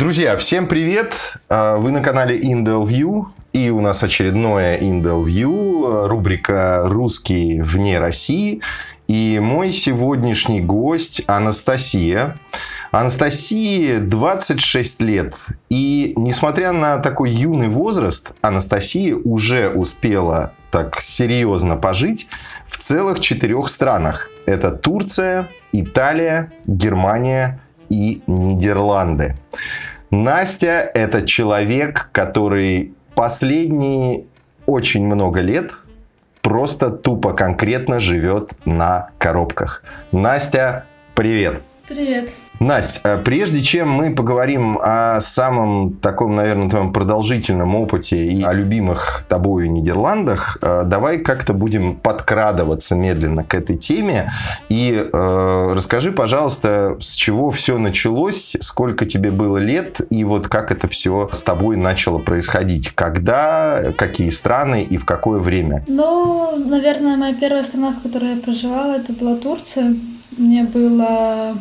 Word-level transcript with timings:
Друзья, 0.00 0.34
всем 0.38 0.66
привет! 0.66 1.36
А, 1.50 1.76
вы 1.76 1.90
на 1.90 2.00
канале 2.00 2.40
Indel 2.40 2.86
View. 2.86 3.26
И 3.52 3.68
у 3.68 3.82
нас 3.82 4.02
очередное 4.02 4.78
Indel 4.78 5.24
View, 5.24 6.06
рубрика 6.06 6.80
«Русские 6.84 7.62
вне 7.62 7.98
России». 7.98 8.62
И 9.08 9.38
мой 9.42 9.72
сегодняшний 9.72 10.62
гость 10.62 11.20
Анастасия. 11.26 12.38
Анастасии 12.92 13.98
26 13.98 15.02
лет. 15.02 15.34
И 15.68 16.14
несмотря 16.16 16.72
на 16.72 16.96
такой 17.00 17.30
юный 17.32 17.68
возраст, 17.68 18.32
Анастасия 18.40 19.14
уже 19.14 19.68
успела 19.68 20.54
так 20.70 21.02
серьезно 21.02 21.76
пожить 21.76 22.30
в 22.66 22.78
целых 22.78 23.20
четырех 23.20 23.68
странах. 23.68 24.30
Это 24.46 24.70
Турция, 24.70 25.46
Италия, 25.72 26.52
Германия 26.66 27.60
и 27.90 28.22
Нидерланды. 28.26 29.36
Настя– 30.10 30.90
это 30.94 31.24
человек, 31.24 32.08
который 32.10 32.94
последние 33.14 34.24
очень 34.66 35.06
много 35.06 35.40
лет 35.40 35.70
просто 36.42 36.90
тупо 36.90 37.32
конкретно 37.32 38.00
живет 38.00 38.50
на 38.64 39.10
коробках. 39.18 39.84
Настя, 40.10 40.84
привет! 41.14 41.62
Привет! 41.86 42.32
Настя, 42.60 43.18
прежде 43.24 43.62
чем 43.62 43.90
мы 43.90 44.10
поговорим 44.10 44.78
о 44.82 45.18
самом 45.20 45.94
таком, 45.94 46.34
наверное, 46.34 46.68
твоем 46.68 46.92
продолжительном 46.92 47.74
опыте 47.74 48.22
и 48.26 48.42
о 48.42 48.52
любимых 48.52 49.24
тобою 49.30 49.72
Нидерландах, 49.72 50.58
э, 50.60 50.82
давай 50.84 51.20
как-то 51.20 51.54
будем 51.54 51.96
подкрадываться 51.96 52.94
медленно 52.94 53.44
к 53.44 53.54
этой 53.54 53.78
теме. 53.78 54.30
И 54.68 54.92
э, 54.92 55.72
расскажи, 55.74 56.12
пожалуйста, 56.12 56.98
с 57.00 57.14
чего 57.14 57.50
все 57.50 57.78
началось, 57.78 58.58
сколько 58.60 59.06
тебе 59.06 59.30
было 59.30 59.56
лет, 59.56 60.02
и 60.10 60.22
вот 60.24 60.48
как 60.48 60.70
это 60.70 60.86
все 60.86 61.30
с 61.32 61.42
тобой 61.42 61.78
начало 61.78 62.18
происходить, 62.18 62.90
когда, 62.90 63.84
какие 63.96 64.28
страны 64.28 64.82
и 64.82 64.98
в 64.98 65.06
какое 65.06 65.40
время? 65.40 65.82
Ну, 65.88 66.62
наверное, 66.62 67.16
моя 67.16 67.34
первая 67.34 67.62
страна, 67.62 67.92
в 67.98 68.02
которой 68.02 68.34
я 68.34 68.36
проживала, 68.42 68.96
это 68.96 69.14
была 69.14 69.36
Турция. 69.36 69.96
Мне 70.36 70.64
было 70.64 71.56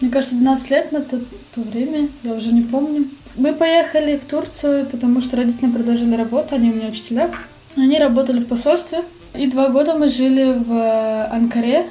мне 0.00 0.10
кажется, 0.10 0.36
12 0.36 0.70
лет 0.70 0.92
на 0.92 1.00
то, 1.00 1.20
то 1.54 1.60
время, 1.60 2.08
я 2.22 2.34
уже 2.34 2.52
не 2.52 2.62
помню. 2.62 3.08
Мы 3.36 3.54
поехали 3.54 4.16
в 4.16 4.24
Турцию, 4.24 4.86
потому 4.86 5.20
что 5.20 5.36
родители 5.36 5.70
предложили 5.70 6.14
работу, 6.14 6.54
они 6.54 6.70
у 6.70 6.74
меня 6.74 6.88
учителя. 6.88 7.30
Они 7.76 7.98
работали 7.98 8.40
в 8.40 8.46
посольстве. 8.46 9.00
И 9.34 9.46
два 9.46 9.68
года 9.68 9.94
мы 9.94 10.08
жили 10.08 10.58
в 10.58 11.26
Анкаре, 11.26 11.86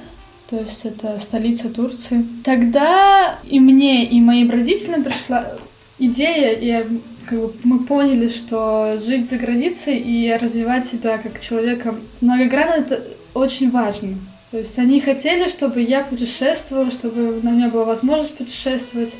то 0.49 0.59
есть 0.59 0.85
это 0.85 1.19
столица 1.19 1.69
Турции. 1.69 2.25
Тогда 2.43 3.39
и 3.43 3.59
мне, 3.59 4.05
и 4.05 4.19
моим 4.19 4.49
родителям 4.49 5.03
пришла 5.03 5.53
идея, 5.99 6.53
и 6.53 6.99
как 7.27 7.39
бы 7.39 7.53
мы 7.63 7.83
поняли, 7.83 8.27
что 8.27 8.97
жить 8.97 9.29
за 9.29 9.37
границей 9.37 9.97
и 9.97 10.33
развивать 10.33 10.85
себя 10.85 11.17
как 11.17 11.39
человека 11.39 11.95
многогранно 12.21 12.81
это 12.81 13.03
очень 13.33 13.69
важно. 13.69 14.17
То 14.55 14.59
есть 14.59 14.79
они 14.79 15.01
хотели, 15.01 15.49
чтобы 15.49 15.81
я 15.81 16.01
путешествовала, 16.01 16.89
чтобы 16.89 17.39
у 17.39 17.41
меня 17.41 17.67
была 17.67 17.83
возможность 17.83 18.37
путешествовать. 18.37 19.17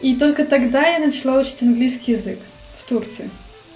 И 0.00 0.16
только 0.16 0.46
тогда 0.46 0.86
я 0.86 0.98
начала 0.98 1.38
учить 1.38 1.62
английский 1.62 2.12
язык 2.12 2.38
в 2.74 2.88
Турции. 2.88 3.28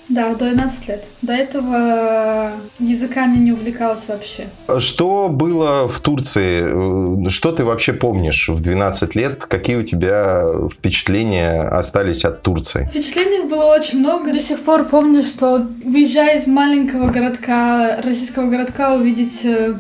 Да, 0.09 0.33
до 0.33 0.47
12 0.47 0.89
лет. 0.89 1.09
До 1.21 1.35
этого 1.35 2.53
языками 2.79 3.37
не 3.37 3.53
увлекалась 3.53 4.09
вообще. 4.09 4.49
Что 4.79 5.29
было 5.29 5.87
в 5.87 6.01
Турции? 6.01 7.29
Что 7.29 7.53
ты 7.53 7.63
вообще 7.63 7.93
помнишь 7.93 8.49
в 8.49 8.63
12 8.63 9.15
лет? 9.17 9.45
Какие 9.45 9.77
у 9.77 9.83
тебя 9.83 10.45
впечатления 10.73 11.61
остались 11.61 12.25
от 12.25 12.41
Турции? 12.41 12.89
Впечатлений 12.91 13.47
было 13.47 13.67
очень 13.67 13.99
много. 13.99 14.33
До 14.33 14.41
сих 14.41 14.61
пор 14.61 14.85
помню, 14.85 15.23
что 15.25 15.59
выезжая 15.85 16.39
из 16.39 16.47
маленького 16.47 17.11
городка, 17.11 18.01
российского 18.03 18.49
городка, 18.49 18.95
увидеть 18.95 19.45
э, 19.45 19.75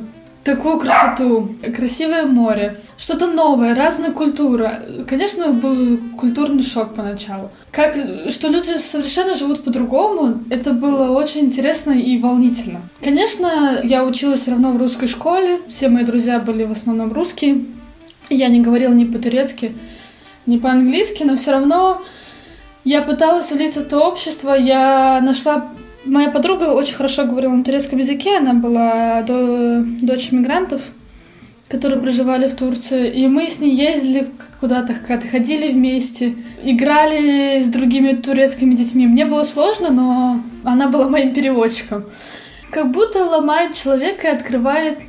такую 0.44 0.78
красоту, 0.78 1.50
красивое 1.76 2.24
море, 2.24 2.76
что-то 2.96 3.26
новое, 3.26 3.74
разная 3.74 4.10
культура. 4.10 4.82
Конечно, 5.06 5.52
был 5.52 5.98
культурный 6.18 6.62
шок 6.62 6.94
поначалу. 6.94 7.50
Как, 7.70 7.94
что 8.30 8.48
люди 8.48 8.76
совершенно 8.76 9.34
живут 9.34 9.62
по-другому, 9.64 10.42
это 10.50 10.72
было 10.72 11.10
очень 11.10 11.42
интересно 11.42 11.92
и 11.92 12.18
волнительно. 12.18 12.82
Конечно, 13.02 13.80
я 13.84 14.04
училась 14.04 14.40
все 14.40 14.52
равно 14.52 14.72
в 14.72 14.78
русской 14.78 15.06
школе, 15.06 15.60
все 15.68 15.88
мои 15.88 16.04
друзья 16.04 16.38
были 16.38 16.64
в 16.64 16.72
основном 16.72 17.12
русские. 17.12 17.66
Я 18.30 18.48
не 18.48 18.60
говорила 18.60 18.92
ни 18.92 19.04
по-турецки, 19.04 19.76
ни 20.46 20.58
по-английски, 20.58 21.22
но 21.24 21.36
все 21.36 21.52
равно 21.52 22.02
я 22.84 23.02
пыталась 23.02 23.52
влиться 23.52 23.80
в 23.80 23.88
то 23.88 23.98
общество, 23.98 24.54
я 24.54 25.20
нашла 25.22 25.68
Моя 26.04 26.30
подруга 26.30 26.64
очень 26.72 26.94
хорошо 26.94 27.24
говорила 27.24 27.52
на 27.52 27.62
турецком 27.62 27.98
языке, 27.98 28.38
она 28.38 28.54
была 28.54 29.22
до, 29.22 29.84
дочь 30.00 30.32
мигрантов, 30.32 30.80
которые 31.68 32.00
проживали 32.00 32.48
в 32.48 32.56
Турции. 32.56 33.10
И 33.10 33.28
мы 33.28 33.48
с 33.48 33.60
ней 33.60 33.74
ездили 33.74 34.28
куда-то, 34.60 34.94
ходили 34.94 35.72
вместе, 35.72 36.36
играли 36.64 37.60
с 37.60 37.66
другими 37.66 38.12
турецкими 38.12 38.74
детьми. 38.74 39.06
Мне 39.06 39.26
было 39.26 39.44
сложно, 39.44 39.90
но 39.90 40.40
она 40.64 40.88
была 40.88 41.08
моим 41.08 41.34
переводчиком. 41.34 42.04
Как 42.70 42.90
будто 42.92 43.24
ломает 43.24 43.74
человека 43.74 44.28
и 44.28 44.30
открывает 44.30 45.00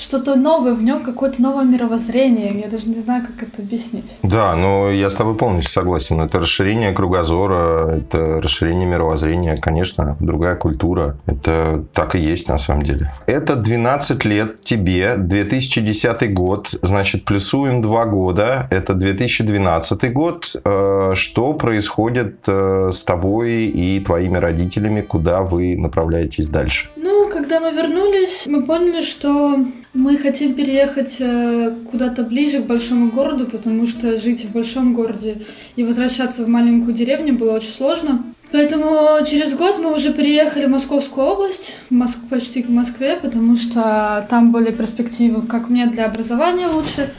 что-то 0.00 0.36
новое 0.36 0.74
в 0.74 0.82
нем, 0.82 1.02
какое-то 1.02 1.42
новое 1.42 1.64
мировоззрение. 1.64 2.58
Я 2.60 2.68
даже 2.68 2.88
не 2.88 2.94
знаю, 2.94 3.24
как 3.26 3.48
это 3.48 3.62
объяснить. 3.62 4.16
Да, 4.22 4.56
но 4.56 4.90
я 4.90 5.10
с 5.10 5.14
тобой 5.14 5.34
полностью 5.34 5.72
согласен. 5.72 6.20
Это 6.20 6.38
расширение 6.38 6.92
кругозора, 6.92 7.96
это 7.96 8.40
расширение 8.40 8.86
мировоззрения, 8.86 9.56
конечно, 9.56 10.16
другая 10.20 10.56
культура. 10.56 11.16
Это 11.26 11.84
так 11.92 12.14
и 12.14 12.18
есть 12.18 12.48
на 12.48 12.58
самом 12.58 12.82
деле. 12.82 13.12
Это 13.26 13.56
12 13.56 14.24
лет 14.24 14.60
тебе, 14.62 15.16
2010 15.16 16.32
год, 16.32 16.74
значит, 16.82 17.24
плюсуем 17.24 17.82
2 17.82 18.04
года, 18.06 18.68
это 18.70 18.94
2012 18.94 20.12
год. 20.12 20.56
Э, 20.64 21.12
что 21.14 21.52
происходит 21.52 22.38
э, 22.46 22.90
с 22.92 23.04
тобой 23.04 23.66
и 23.66 24.00
твоими 24.00 24.38
родителями, 24.38 25.02
куда 25.02 25.42
вы 25.42 25.76
направляетесь 25.76 26.48
дальше? 26.48 26.88
Ну, 26.96 27.28
когда 27.30 27.60
мы 27.60 27.72
вернулись, 27.72 28.44
мы 28.46 28.64
поняли, 28.64 29.02
что 29.02 29.58
мы 29.92 30.16
хотим 30.16 30.54
переехать 30.54 31.16
э, 31.18 31.74
куда-то 31.90 32.22
ближе 32.22 32.60
к 32.60 32.66
большому 32.66 33.10
городу, 33.10 33.46
потому 33.46 33.86
что 33.86 34.16
жить 34.16 34.44
в 34.44 34.52
большом 34.52 34.94
городе 34.94 35.42
и 35.76 35.82
возвращаться 35.82 36.44
в 36.44 36.48
маленькую 36.48 36.94
деревню 36.94 37.34
было 37.34 37.56
очень 37.56 37.70
сложно. 37.70 38.24
Поэтому 38.52 39.24
через 39.26 39.54
год 39.54 39.78
мы 39.78 39.94
уже 39.94 40.12
переехали 40.12 40.66
в 40.66 40.70
Московскую 40.70 41.26
область, 41.26 41.76
Моск... 41.88 42.18
почти 42.28 42.62
к 42.62 42.68
Москве, 42.68 43.16
потому 43.16 43.56
что 43.56 44.26
там 44.28 44.50
были 44.50 44.72
перспективы, 44.72 45.42
как 45.42 45.68
мне, 45.68 45.86
для 45.86 46.06
образования 46.06 46.66
лучше. 46.66 47.12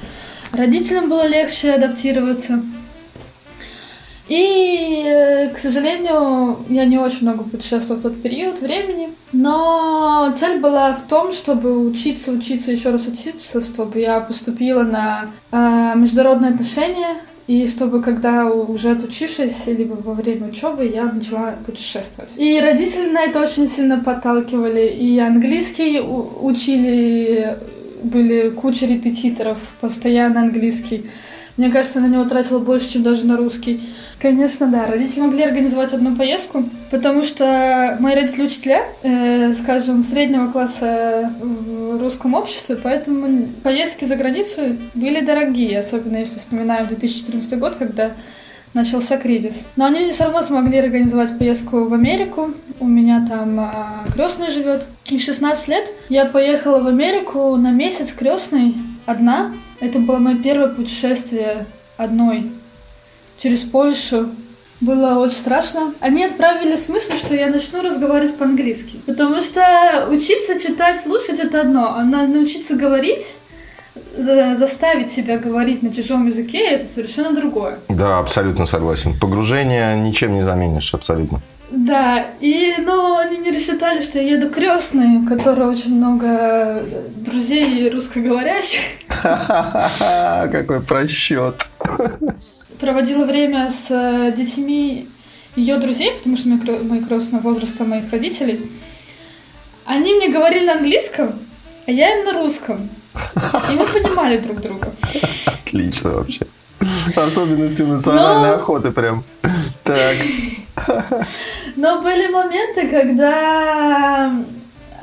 Родителям 0.52 1.10
было 1.10 1.26
легче 1.28 1.72
адаптироваться. 1.72 2.62
И, 4.32 5.04
э, 5.06 5.50
к 5.50 5.58
сожалению, 5.58 6.60
я 6.70 6.86
не 6.86 6.98
очень 6.98 7.24
много 7.24 7.44
путешествовала 7.44 8.00
в 8.00 8.04
тот 8.04 8.22
период 8.22 8.62
времени. 8.62 9.10
Но 9.34 10.34
цель 10.38 10.62
была 10.62 10.94
в 10.94 11.06
том, 11.06 11.34
чтобы 11.34 11.86
учиться, 11.86 12.32
учиться, 12.32 12.72
еще 12.72 12.92
раз 12.92 13.08
учиться, 13.08 13.60
чтобы 13.60 14.00
я 14.00 14.22
поступила 14.22 14.84
на 14.84 15.32
э, 15.52 16.00
международные 16.00 16.52
отношения, 16.52 17.18
и 17.48 17.68
чтобы 17.68 18.02
когда 18.02 18.46
уже 18.46 18.92
отучившись, 18.92 19.66
либо 19.66 19.96
во 19.96 20.14
время 20.14 20.48
учебы, 20.48 20.86
я 20.86 21.12
начала 21.12 21.58
путешествовать. 21.66 22.32
И 22.38 22.58
родители 22.62 23.10
на 23.10 23.24
это 23.24 23.42
очень 23.42 23.68
сильно 23.68 24.00
подталкивали. 24.00 24.88
И 24.88 25.20
английский 25.20 26.00
учили, 26.00 27.58
были 28.02 28.50
куча 28.52 28.86
репетиторов, 28.86 29.60
постоянно 29.82 30.40
английский. 30.40 31.10
Мне 31.58 31.70
кажется, 31.70 32.00
на 32.00 32.08
него 32.08 32.26
тратила 32.26 32.60
больше, 32.60 32.92
чем 32.92 33.04
даже 33.04 33.26
на 33.26 33.38
русский. 33.38 33.82
Конечно, 34.20 34.68
да. 34.68 34.88
Родители 34.88 35.22
могли 35.22 35.44
организовать 35.44 35.94
одну 35.94 36.16
поездку, 36.16 36.70
потому 36.90 37.24
что 37.24 37.98
мои 38.00 38.16
родители 38.16 38.44
учителя, 38.44 38.86
э, 39.04 39.54
скажем, 39.54 40.04
среднего 40.04 40.52
класса 40.52 41.34
в 41.42 42.00
русском 42.00 42.34
обществе, 42.34 42.78
поэтому 42.82 43.48
поездки 43.64 44.06
за 44.06 44.16
границу 44.16 44.78
были 44.94 45.24
дорогие, 45.24 45.80
особенно 45.80 46.18
если 46.18 46.38
вспоминаем 46.38 46.88
2014 46.88 47.60
год, 47.60 47.76
когда 47.76 48.14
начался 48.74 49.18
кризис. 49.18 49.66
Но 49.76 49.86
они 49.86 50.12
все 50.12 50.26
равно 50.26 50.42
смогли 50.42 50.78
организовать 50.78 51.38
поездку 51.38 51.86
в 51.86 51.94
Америку. 51.94 52.54
У 52.80 52.88
меня 52.88 53.26
там 53.28 53.60
а, 53.60 54.06
крестный 54.14 54.50
живет. 54.50 54.88
И 55.06 55.18
в 55.18 55.22
16 55.22 55.68
лет 55.68 55.90
я 56.10 56.26
поехала 56.26 56.82
в 56.82 56.88
Америку 56.88 57.56
на 57.58 57.72
месяц 57.72 58.14
крестной 58.14 58.76
одна. 59.06 59.54
Это 59.82 60.00
было 60.00 60.20
мое 60.20 60.36
первое 60.38 60.70
путешествие 60.70 61.66
одной 61.98 62.52
через 63.38 63.62
Польшу. 63.64 64.30
Было 64.80 65.20
очень 65.20 65.38
страшно. 65.38 65.94
Они 66.00 66.24
отправили 66.24 66.76
с 66.76 66.88
мыслью, 66.90 67.18
что 67.20 67.36
я 67.36 67.48
начну 67.48 67.82
разговаривать 67.84 68.36
по-английски. 68.38 69.00
Потому 69.06 69.42
что 69.42 70.08
учиться 70.10 70.58
читать, 70.60 71.00
слушать 71.00 71.40
это 71.40 71.62
одно, 71.62 71.94
а 71.96 72.04
научиться 72.04 72.76
говорить 72.76 73.36
за- 74.18 74.56
заставить 74.56 75.12
себя 75.12 75.38
говорить 75.38 75.84
на 75.84 75.94
чужом 75.94 76.26
языке 76.28 76.60
это 76.60 76.88
совершенно 76.88 77.36
другое. 77.36 77.80
Да, 77.90 78.20
абсолютно 78.20 78.66
согласен. 78.66 79.20
Погружение 79.20 79.96
ничем 79.98 80.34
не 80.34 80.44
заменишь, 80.44 80.94
абсолютно. 80.94 81.42
Да, 81.72 82.26
и, 82.42 82.76
но 82.80 83.18
они 83.18 83.38
не 83.38 83.52
рассчитали, 83.52 84.02
что 84.02 84.20
я 84.20 84.36
еду 84.36 84.50
крестной, 84.50 85.18
у 85.18 85.26
которой 85.26 85.70
очень 85.70 85.96
много 85.96 86.84
друзей 87.16 87.90
русскоговорящих. 87.90 88.82
Какой 89.22 90.82
просчет. 90.82 91.66
Проводила 92.80 93.26
время 93.26 93.70
с 93.70 93.88
э, 93.90 94.34
детьми 94.36 95.08
ее 95.56 95.78
друзей, 95.78 96.12
потому 96.18 96.36
что 96.36 96.50
мои, 96.50 97.04
крестного 97.04 97.42
возраста 97.42 97.86
моих 97.86 98.12
родителей. 98.12 98.72
Они 99.86 100.14
мне 100.14 100.30
говорили 100.30 100.66
на 100.66 100.74
английском, 100.74 101.40
а 101.86 101.92
я 101.92 102.18
им 102.20 102.26
на 102.26 102.34
русском. 102.34 102.90
И 103.72 103.76
мы 103.76 103.86
понимали 103.86 104.40
друг 104.40 104.62
друга. 104.62 104.94
Отлично 105.46 106.12
вообще. 106.12 106.48
Особенности 107.16 107.84
национальной 107.84 108.50
Но- 108.50 108.56
охоты 108.56 108.92
прям. 108.92 109.24
Так. 109.84 110.16
Но 111.76 112.02
были 112.02 112.28
моменты, 112.28 112.88
когда 112.88 114.32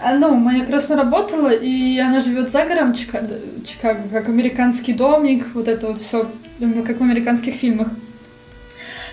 а, 0.01 0.15
ну, 0.15 0.35
моя 0.35 0.65
крестная 0.65 0.99
работала, 0.99 1.49
и 1.49 1.99
она 1.99 2.21
живет 2.21 2.51
за 2.51 2.65
гором 2.65 2.93
Чика- 2.93 3.65
Чикаго, 3.65 4.09
как 4.09 4.29
американский 4.29 4.93
домик, 4.93 5.47
вот 5.55 5.67
это 5.67 5.89
вот 5.89 5.99
все, 5.99 6.31
как 6.87 6.99
в 6.99 7.03
американских 7.03 7.55
фильмах. 7.55 7.89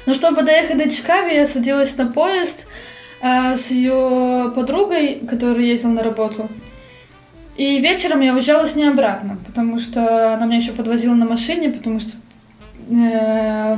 Но 0.05 0.13
чтобы 0.13 0.43
доехать 0.43 0.77
до 0.77 0.89
Чикаго, 0.89 1.29
я 1.29 1.47
садилась 1.47 1.97
на 1.97 2.07
поезд 2.07 2.67
а, 3.21 3.55
с 3.55 3.71
ее 3.71 4.51
подругой, 4.53 5.25
которая 5.27 5.65
ездила 5.65 5.91
на 5.91 6.03
работу. 6.03 6.49
И 7.57 7.79
вечером 7.79 8.21
я 8.21 8.35
уезжала 8.35 8.65
с 8.65 8.75
ней 8.75 8.89
обратно, 8.89 9.39
потому 9.47 9.79
что 9.79 10.33
она 10.33 10.45
меня 10.45 10.57
еще 10.57 10.73
подвозила 10.73 11.15
на 11.15 11.25
машине, 11.25 11.69
потому 11.71 11.99
что 11.99 12.11
э, 12.91 13.77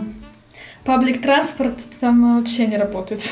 паблик 0.88 1.22
транспорт 1.22 1.81
там 2.00 2.38
вообще 2.38 2.66
не 2.66 2.78
работает. 2.78 3.30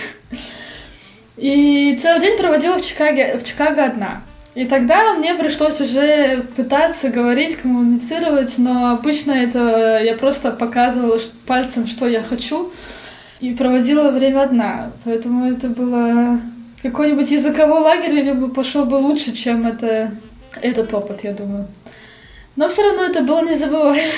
И 1.37 1.97
целый 2.01 2.19
день 2.19 2.37
проводила 2.37 2.77
в 2.77 2.85
Чикаго, 2.85 3.39
в 3.39 3.43
Чикаго 3.43 3.85
одна. 3.85 4.23
И 4.55 4.65
тогда 4.65 5.13
мне 5.13 5.33
пришлось 5.35 5.81
уже 5.81 6.43
пытаться 6.55 7.09
говорить, 7.09 7.55
коммуницировать, 7.55 8.57
но 8.57 8.91
обычно 8.91 9.31
это 9.31 10.01
я 10.03 10.15
просто 10.15 10.51
показывала 10.51 11.17
пальцем, 11.45 11.87
что 11.87 12.07
я 12.07 12.21
хочу, 12.21 12.71
и 13.39 13.53
проводила 13.53 14.11
время 14.11 14.43
одна. 14.43 14.91
Поэтому 15.05 15.51
это 15.51 15.69
было... 15.69 16.39
Какой-нибудь 16.81 17.31
языковой 17.31 17.79
лагерь 17.79 18.11
мне 18.11 18.33
бы 18.33 18.49
пошел 18.49 18.85
бы 18.85 18.95
лучше, 18.95 19.33
чем 19.33 19.65
это, 19.65 20.11
этот 20.61 20.93
опыт, 20.93 21.23
я 21.23 21.31
думаю. 21.31 21.67
Но 22.55 22.69
все 22.69 22.83
равно 22.83 23.03
это 23.03 23.21
было 23.21 23.41
незабываемо. 23.41 24.11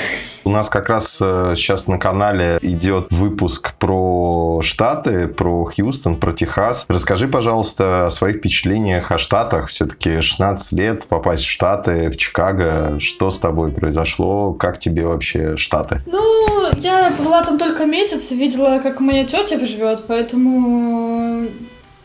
У 0.43 0.49
нас 0.49 0.69
как 0.69 0.87
раз 0.87 1.19
э, 1.21 1.55
сейчас 1.57 1.87
на 1.87 1.97
канале 1.97 2.57
идет 2.61 3.07
выпуск 3.09 3.73
про 3.79 4.61
Штаты, 4.63 5.27
про 5.27 5.65
Хьюстон, 5.65 6.15
про 6.15 6.31
Техас. 6.31 6.85
Расскажи, 6.87 7.27
пожалуйста, 7.27 8.05
о 8.05 8.09
своих 8.09 8.37
впечатлениях 8.37 9.11
о 9.11 9.17
Штатах. 9.17 9.67
Все-таки 9.67 10.21
16 10.21 10.71
лет 10.79 11.05
попасть 11.05 11.43
в 11.43 11.49
Штаты, 11.49 12.09
в 12.09 12.15
Чикаго. 12.15 12.97
Что 13.01 13.29
с 13.29 13.39
тобой 13.39 13.71
произошло? 13.71 14.53
Как 14.53 14.79
тебе 14.79 15.05
вообще 15.05 15.57
Штаты? 15.57 15.99
Ну, 16.05 16.71
я 16.77 17.11
была 17.19 17.43
там 17.43 17.57
только 17.57 17.85
месяц, 17.85 18.31
видела, 18.31 18.79
как 18.81 19.01
моя 19.01 19.25
тетя 19.25 19.59
живет, 19.65 20.05
поэтому 20.07 21.47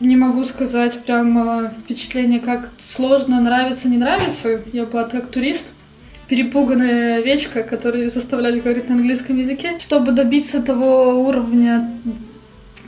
не 0.01 0.17
могу 0.17 0.43
сказать 0.43 1.01
прям 1.05 1.65
э, 1.65 1.71
впечатление, 1.79 2.41
как 2.41 2.71
сложно, 2.93 3.39
нравится, 3.39 3.87
не 3.87 3.97
нравится. 3.97 4.61
Я 4.73 4.85
была 4.85 5.05
как 5.05 5.31
турист, 5.31 5.73
перепуганная 6.27 7.19
овечка, 7.19 7.63
которую 7.63 8.09
заставляли 8.09 8.59
говорить 8.59 8.89
на 8.89 8.95
английском 8.95 9.37
языке. 9.37 9.77
Чтобы 9.79 10.11
добиться 10.11 10.61
того 10.61 11.19
уровня 11.27 11.91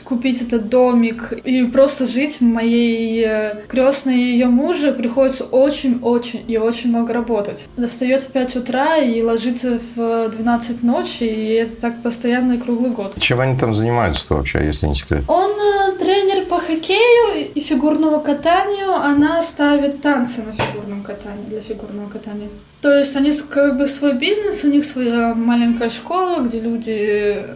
купить 0.05 0.41
этот 0.41 0.69
домик 0.69 1.33
и 1.43 1.63
просто 1.65 2.05
жить 2.05 2.39
моей 2.41 3.27
крестной 3.67 4.15
и 4.15 4.31
ее 4.31 4.47
мужу 4.47 4.93
приходится 4.93 5.43
очень-очень 5.43 6.45
и 6.47 6.57
очень 6.57 6.89
много 6.89 7.13
работать. 7.13 7.67
Достает 7.75 8.21
в 8.21 8.31
5 8.31 8.55
утра 8.57 8.97
и 8.97 9.21
ложится 9.21 9.79
в 9.95 10.29
12 10.29 10.83
ночи, 10.83 11.23
и 11.23 11.53
это 11.53 11.75
так 11.75 12.03
постоянно 12.03 12.53
и 12.53 12.57
круглый 12.57 12.91
год. 12.91 13.15
Чем 13.19 13.41
они 13.41 13.57
там 13.57 13.73
занимаются 13.73 14.35
вообще, 14.35 14.65
если 14.65 14.87
не 14.87 14.95
секрет? 14.95 15.23
Он 15.27 15.51
э, 15.51 15.97
тренер 15.97 16.45
по 16.45 16.59
хоккею 16.59 17.51
и 17.53 17.59
фигурному 17.59 18.21
катанию, 18.21 18.93
она 18.93 19.41
ставит 19.41 20.01
танцы 20.01 20.43
на 20.43 20.53
фигурном 20.53 21.03
катании, 21.03 21.49
для 21.49 21.61
фигурного 21.61 22.09
катания. 22.09 22.49
То 22.81 22.93
есть 22.97 23.15
они 23.15 23.31
как 23.49 23.77
бы 23.77 23.87
свой 23.87 24.13
бизнес, 24.13 24.63
у 24.63 24.67
них 24.67 24.85
своя 24.85 25.33
маленькая 25.33 25.89
школа, 25.89 26.41
где 26.41 26.59
люди, 26.59 26.91
э, 26.91 27.55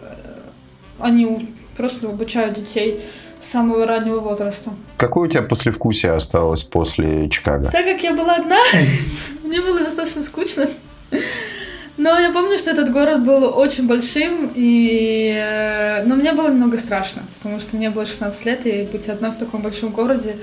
они 0.98 1.48
просто 1.76 2.08
обучают 2.08 2.54
детей 2.54 3.00
с 3.38 3.46
самого 3.46 3.86
раннего 3.86 4.20
возраста. 4.20 4.70
Какое 4.96 5.28
у 5.28 5.30
тебя 5.30 5.42
послевкусие 5.42 6.12
осталось 6.12 6.62
после 6.62 7.28
Чикаго? 7.28 7.70
Так 7.70 7.84
как 7.84 8.02
я 8.02 8.14
была 8.14 8.36
одна, 8.36 8.60
мне 9.42 9.60
было 9.60 9.80
достаточно 9.80 10.22
скучно. 10.22 10.66
Но 11.96 12.18
я 12.18 12.32
помню, 12.32 12.56
что 12.56 12.70
этот 12.70 12.90
город 12.92 13.24
был 13.24 13.58
очень 13.58 13.86
большим, 13.86 14.52
и... 14.54 15.34
э, 15.36 16.02
но 16.04 16.16
мне 16.16 16.32
было 16.32 16.48
немного 16.48 16.78
страшно, 16.78 17.22
потому 17.36 17.60
что 17.60 17.76
мне 17.76 17.90
было 17.90 18.06
16 18.06 18.46
лет, 18.46 18.66
и 18.66 18.88
быть 18.90 19.08
одной 19.08 19.32
в 19.32 19.36
таком 19.36 19.62
большом 19.62 19.90
городе... 19.90 20.36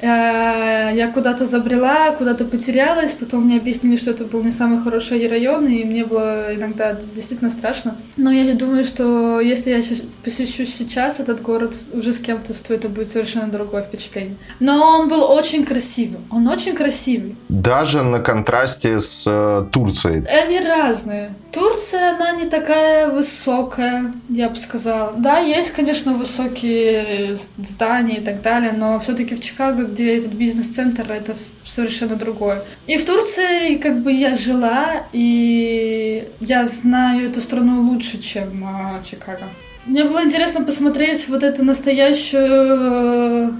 э, 0.00 0.06
Я 0.06 1.10
куда-то 1.12 1.44
забрела, 1.44 2.12
куда-то 2.12 2.44
потерялась, 2.44 3.12
потом 3.12 3.44
мне 3.44 3.56
объяснили, 3.58 3.96
что 3.96 4.10
это 4.10 4.24
был 4.24 4.42
не 4.42 4.50
самый 4.50 4.78
хороший 4.78 5.28
район, 5.28 5.66
и 5.66 5.84
мне 5.84 6.04
было 6.04 6.54
иногда 6.54 6.98
действительно 7.14 7.50
страшно. 7.50 7.96
Но 8.16 8.30
я 8.30 8.54
думаю, 8.54 8.84
что 8.84 9.40
если 9.40 9.70
я 9.70 9.80
посещу 10.24 10.64
сейчас 10.66 11.20
этот 11.20 11.42
город 11.42 11.74
уже 11.92 12.12
с 12.12 12.18
кем-то, 12.18 12.52
то 12.54 12.74
это 12.74 12.88
будет 12.88 13.08
совершенно 13.08 13.48
другое 13.48 13.82
впечатление. 13.82 14.36
Но 14.60 14.98
он 14.98 15.08
был 15.08 15.30
очень 15.30 15.64
красивый, 15.64 16.20
он 16.30 16.46
очень 16.48 16.74
красивый. 16.74 17.36
Даже 17.48 18.02
на 18.02 18.20
контрасте 18.20 19.00
с 19.00 19.24
э, 19.26 19.66
Турцией. 19.72 20.26
Они 20.26 20.60
разные. 20.60 21.34
Турция, 21.52 22.14
она 22.14 22.32
не 22.32 22.48
такая 22.48 23.08
высокая, 23.08 24.12
я 24.28 24.50
бы 24.50 24.56
сказала. 24.56 25.14
Да, 25.16 25.38
есть, 25.38 25.70
конечно, 25.70 26.12
высокие 26.12 27.36
здания 27.56 28.18
и 28.18 28.20
так 28.20 28.42
далее, 28.42 28.72
но 28.72 29.00
все-таки 29.00 29.34
в 29.34 29.40
Чикаго, 29.40 29.85
где 29.86 30.16
этот 30.16 30.32
бизнес-центр, 30.32 31.10
это 31.10 31.36
совершенно 31.64 32.16
другое. 32.16 32.64
И 32.86 32.96
в 32.96 33.04
Турции, 33.04 33.76
как 33.76 34.02
бы, 34.02 34.12
я 34.12 34.34
жила, 34.34 35.06
и 35.12 36.28
я 36.40 36.66
знаю 36.66 37.30
эту 37.30 37.40
страну 37.40 37.82
лучше, 37.82 38.20
чем 38.20 38.64
а, 38.64 39.02
Чикаго. 39.02 39.44
Мне 39.86 40.04
было 40.04 40.24
интересно 40.24 40.64
посмотреть 40.64 41.28
вот 41.28 41.42
эту 41.44 41.64
настоящую 41.64 42.42
э, 42.44 43.50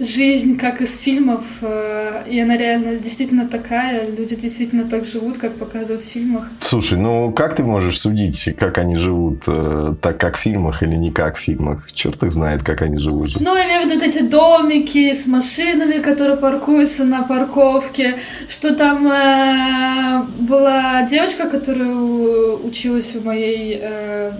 жизнь, 0.00 0.56
как 0.56 0.80
из 0.80 0.98
фильмов, 0.98 1.44
э, 1.60 2.24
и 2.26 2.40
она 2.40 2.56
реально 2.56 2.96
действительно 2.96 3.46
такая, 3.46 4.08
люди 4.08 4.34
действительно 4.34 4.84
так 4.84 5.04
живут, 5.04 5.36
как 5.36 5.56
показывают 5.56 6.02
в 6.02 6.06
фильмах. 6.06 6.48
Слушай, 6.60 6.98
ну 6.98 7.30
как 7.32 7.54
ты 7.54 7.62
можешь 7.62 8.00
судить, 8.00 8.56
как 8.58 8.78
они 8.78 8.96
живут, 8.96 9.42
э, 9.46 9.94
так 10.00 10.18
как 10.18 10.38
в 10.38 10.40
фильмах 10.40 10.82
или 10.82 10.96
не 10.96 11.10
как 11.10 11.36
в 11.36 11.40
фильмах? 11.40 11.92
Черт 11.92 12.22
их 12.22 12.32
знает, 12.32 12.62
как 12.62 12.80
они 12.80 12.96
живут. 12.96 13.38
Ну, 13.38 13.54
я 13.54 13.66
имею 13.66 13.82
в 13.82 13.84
виду 13.84 13.94
вот 13.94 14.02
эти 14.02 14.22
домики 14.22 15.12
с 15.12 15.26
машинами, 15.26 16.00
которые 16.00 16.38
паркуются 16.38 17.04
на 17.04 17.22
парковке, 17.22 18.16
что 18.48 18.74
там 18.74 19.06
э, 19.06 20.22
была 20.40 21.02
девочка, 21.02 21.48
которая 21.48 21.94
училась 21.94 23.14
в 23.14 23.24
моей, 23.24 23.78
э, 23.82 24.32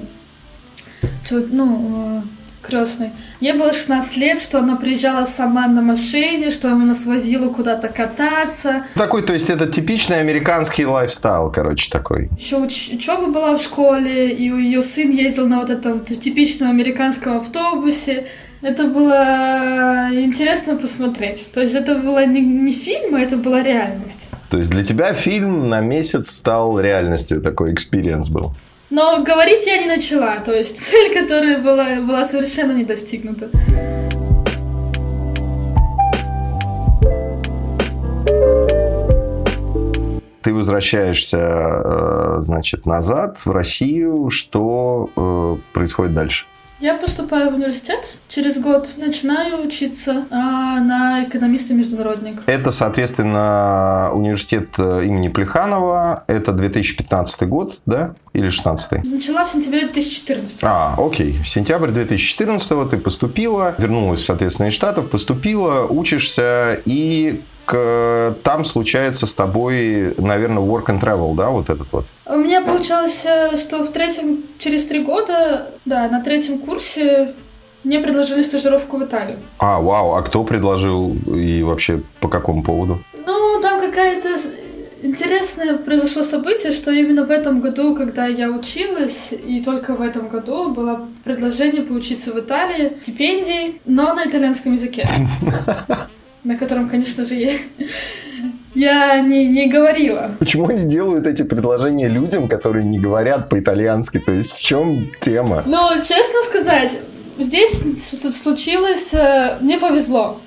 ну, 1.31 2.23
крестной. 2.63 3.11
Ей 3.41 3.53
было 3.55 3.73
16 3.73 4.17
лет, 4.17 4.41
что 4.41 4.59
она 4.59 4.77
приезжала 4.77 5.25
сама 5.25 5.67
на 5.67 5.83
машине, 5.83 6.51
что 6.51 6.69
она 6.73 6.85
нас 6.85 7.07
возила 7.07 7.49
куда-то 7.53 7.89
кататься. 7.89 8.85
Такой, 8.95 9.23
то 9.23 9.33
есть 9.33 9.51
это 9.51 9.67
типичный 9.67 10.21
американский 10.21 10.85
lifestyle, 10.87 11.51
короче, 11.51 11.91
такой. 11.91 12.31
Еще 12.39 12.57
уч- 12.57 12.95
учеба 12.97 13.27
была 13.27 13.57
в 13.57 13.63
школе, 13.63 14.31
и 14.31 14.45
ее 14.45 14.83
сын 14.83 15.11
ездил 15.11 15.47
на 15.49 15.61
вот 15.61 15.71
этом 15.71 16.01
типичном 16.05 16.71
американском 16.71 17.39
автобусе. 17.39 18.27
Это 18.63 18.85
было 18.85 20.09
интересно 20.13 20.77
посмотреть. 20.77 21.51
То 21.53 21.61
есть 21.63 21.75
это 21.75 21.95
было 21.95 22.27
не, 22.27 22.41
не 22.43 22.73
фильм, 22.73 23.15
а 23.15 23.21
это 23.21 23.37
была 23.39 23.63
реальность. 23.63 24.29
То 24.51 24.59
есть 24.59 24.71
для 24.71 24.85
тебя 24.85 25.15
фильм 25.15 25.69
на 25.71 25.81
месяц 25.81 26.31
стал 26.31 26.79
реальностью, 26.79 27.41
такой 27.41 27.73
experience 27.73 28.29
был. 28.29 28.55
Но 28.91 29.23
говорить 29.23 29.65
я 29.67 29.79
не 29.79 29.87
начала, 29.87 30.41
то 30.41 30.53
есть 30.53 30.77
цель, 30.83 31.15
которая 31.15 31.59
была, 31.59 32.01
была 32.01 32.25
совершенно 32.25 32.73
не 32.73 32.85
достигнута. 32.85 33.49
Ты 40.43 40.55
возвращаешься, 40.55 41.39
э, 41.39 42.37
значит, 42.41 42.87
назад 42.87 43.37
в 43.45 43.51
Россию. 43.53 44.31
Что 44.31 45.11
э, 45.15 45.57
происходит 45.75 46.15
дальше? 46.15 46.47
Я 46.81 46.95
поступаю 46.95 47.51
в 47.51 47.55
университет. 47.55 48.17
Через 48.31 48.59
год 48.59 48.95
начинаю 48.97 49.67
учиться 49.67 50.25
а, 50.31 50.81
на 50.81 51.25
экономиста-международник. 51.25 52.43
Это, 52.47 52.71
соответственно, 52.71 54.11
университет 54.15 54.69
э, 54.79 55.05
имени 55.05 55.29
Плеханова. 55.29 56.25
Это 56.27 56.53
2015 56.53 57.47
год, 57.49 57.79
да? 57.85 58.15
Или 58.33 58.49
16 58.49 59.05
Начала 59.05 59.45
в 59.45 59.51
сентябре 59.51 59.89
2014. 59.89 60.61
А, 60.63 60.95
окей. 60.97 61.39
Сентябрь 61.45 61.91
2014 61.91 62.91
ты 62.91 62.97
поступила, 62.97 63.75
вернулась, 63.77 64.25
соответственно, 64.25 64.69
из 64.69 64.73
Штатов, 64.73 65.11
поступила, 65.11 65.87
учишься, 65.87 66.81
и 66.87 67.43
к... 67.71 68.35
там 68.43 68.65
случается 68.65 69.27
с 69.27 69.35
тобой, 69.35 70.15
наверное, 70.19 70.63
work 70.63 70.87
and 70.87 71.01
travel, 71.01 71.37
да, 71.37 71.51
вот 71.51 71.71
этот 71.71 71.93
вот? 71.93 72.07
У 72.27 72.37
меня 72.37 72.63
получалось, 72.63 73.25
э, 73.25 73.57
что 73.57 73.85
в 73.85 73.93
третьем, 73.93 74.43
через 74.59 74.87
три 74.87 75.05
года, 75.05 75.71
да, 75.85 76.09
на 76.09 76.21
третьем 76.21 76.59
курсе 76.59 77.33
мне 77.85 78.01
предложили 78.01 78.43
стажировку 78.43 78.97
в 78.97 79.05
Италию. 79.05 79.39
А, 79.59 79.81
вау, 79.81 80.15
а 80.15 80.23
кто 80.23 80.43
предложил 80.43 81.17
и 81.33 81.63
вообще 81.63 82.03
по 82.19 82.29
какому 82.29 82.65
поводу? 82.65 82.99
Ну, 83.25 83.61
там 83.63 83.81
какая-то 83.81 84.31
интересное 85.03 85.77
произошло 85.77 86.25
событие, 86.25 86.73
что 86.73 86.91
именно 86.91 87.25
в 87.25 87.31
этом 87.31 87.61
году, 87.61 87.95
когда 87.95 88.27
я 88.27 88.51
училась, 88.51 89.33
и 89.33 89.63
только 89.63 89.95
в 89.95 90.01
этом 90.01 90.29
году 90.29 90.71
было 90.71 91.07
предложение 91.23 91.83
поучиться 91.83 92.33
в 92.33 92.41
Италии, 92.41 92.99
стипендии, 93.01 93.81
но 93.85 94.13
на 94.13 94.25
итальянском 94.25 94.73
языке. 94.73 95.07
На 96.43 96.57
котором, 96.57 96.89
конечно 96.89 97.25
же, 97.25 97.35
я, 97.35 97.53
я 98.75 99.21
не, 99.21 99.47
не 99.47 99.69
говорила. 99.69 100.31
Почему 100.39 100.69
они 100.69 100.89
делают 100.89 101.27
эти 101.27 101.43
предложения 101.43 102.09
людям, 102.09 102.49
которые 102.49 102.85
не 102.85 102.99
говорят 102.99 103.49
по-итальянски? 103.49 104.19
То 104.19 104.33
есть 104.33 104.53
в 104.53 104.61
чем 104.61 105.07
тема? 105.21 105.63
Ну, 105.67 105.91
честно 105.97 106.43
сказать, 106.49 106.99
здесь 107.39 107.83
случилось... 108.43 109.13
Э, 109.13 109.59
мне 109.61 109.79
повезло. 109.79 110.41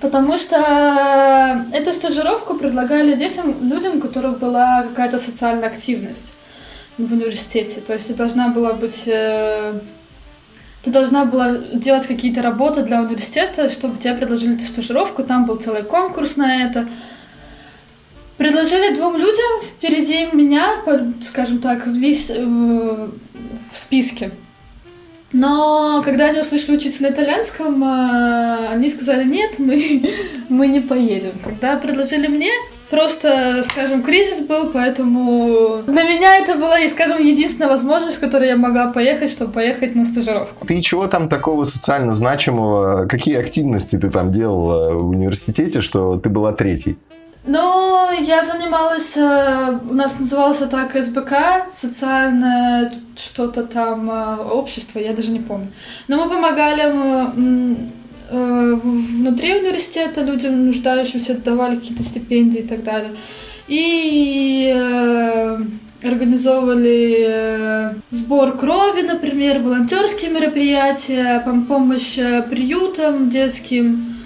Потому 0.00 0.36
что 0.36 1.64
эту 1.72 1.92
стажировку 1.92 2.54
предлагали 2.54 3.14
детям, 3.14 3.68
людям, 3.68 3.98
у 3.98 4.00
которых 4.00 4.38
была 4.38 4.84
какая-то 4.84 5.18
социальная 5.18 5.68
активность 5.68 6.34
в 6.98 7.12
университете. 7.12 7.80
То 7.80 7.92
есть 7.92 8.14
должна 8.16 8.48
была 8.48 8.72
быть... 8.72 9.04
Э, 10.82 10.84
ты 10.84 10.90
должна 10.90 11.24
была 11.24 11.58
делать 11.72 12.06
какие-то 12.06 12.42
работы 12.42 12.82
для 12.82 13.02
университета, 13.02 13.70
чтобы 13.70 13.98
тебе 13.98 14.14
предложили 14.14 14.56
эту 14.56 14.64
стажировку. 14.64 15.22
Там 15.22 15.46
был 15.46 15.56
целый 15.56 15.82
конкурс 15.82 16.36
на 16.36 16.64
это. 16.64 16.88
Предложили 18.36 18.94
двум 18.94 19.16
людям, 19.16 19.62
впереди 19.62 20.26
меня, 20.32 20.76
скажем 21.22 21.58
так, 21.58 21.86
в, 21.86 21.94
лист, 21.94 22.30
в 22.30 23.12
списке. 23.70 24.32
Но 25.32 26.02
когда 26.04 26.26
они 26.26 26.40
услышали 26.40 26.76
учиться 26.76 27.02
на 27.04 27.08
итальянском, 27.08 27.82
а, 27.84 28.70
они 28.70 28.88
сказали, 28.90 29.24
нет, 29.24 29.58
мы, 29.58 30.10
мы 30.48 30.66
не 30.66 30.80
поедем. 30.80 31.38
Когда 31.44 31.76
предложили 31.76 32.26
мне, 32.26 32.50
просто, 32.92 33.62
скажем, 33.64 34.02
кризис 34.02 34.46
был, 34.46 34.70
поэтому 34.70 35.82
для 35.86 36.02
меня 36.02 36.36
это 36.36 36.56
была, 36.56 36.76
скажем, 36.88 37.24
единственная 37.24 37.70
возможность, 37.70 38.20
которой 38.20 38.48
я 38.48 38.56
могла 38.56 38.92
поехать, 38.92 39.30
чтобы 39.30 39.52
поехать 39.52 39.94
на 39.94 40.04
стажировку. 40.04 40.66
Ты 40.66 40.80
чего 40.82 41.06
там 41.06 41.30
такого 41.30 41.64
социально 41.64 42.12
значимого? 42.12 43.06
Какие 43.06 43.38
активности 43.38 43.96
ты 43.96 44.10
там 44.10 44.30
делала 44.30 44.92
в 44.92 45.08
университете, 45.08 45.80
что 45.80 46.18
ты 46.18 46.28
была 46.28 46.52
третьей? 46.52 46.98
Ну, 47.44 48.10
я 48.20 48.44
занималась, 48.44 49.16
э, 49.16 49.78
у 49.90 49.94
нас 49.94 50.18
называлось 50.18 50.58
так 50.58 50.94
СБК, 50.94 51.72
социальное 51.72 52.92
что-то 53.16 53.64
там 53.64 54.08
э, 54.10 54.36
общество, 54.36 55.00
я 55.00 55.12
даже 55.12 55.32
не 55.32 55.40
помню. 55.40 55.68
Но 56.08 56.22
мы 56.22 56.28
помогали 56.28 57.92
внутри 58.32 59.54
университета 59.54 60.22
людям, 60.22 60.66
нуждающимся, 60.66 61.34
давали 61.36 61.76
какие-то 61.76 62.02
стипендии 62.02 62.60
и 62.60 62.66
так 62.66 62.82
далее. 62.82 63.12
И 63.68 64.74
организовывали 66.02 67.94
сбор 68.10 68.58
крови, 68.58 69.02
например, 69.02 69.60
волонтерские 69.60 70.30
мероприятия, 70.30 71.40
помощь 71.68 72.16
приютам 72.50 73.28
детским 73.28 74.16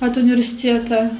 от 0.00 0.16
университета. 0.16 1.10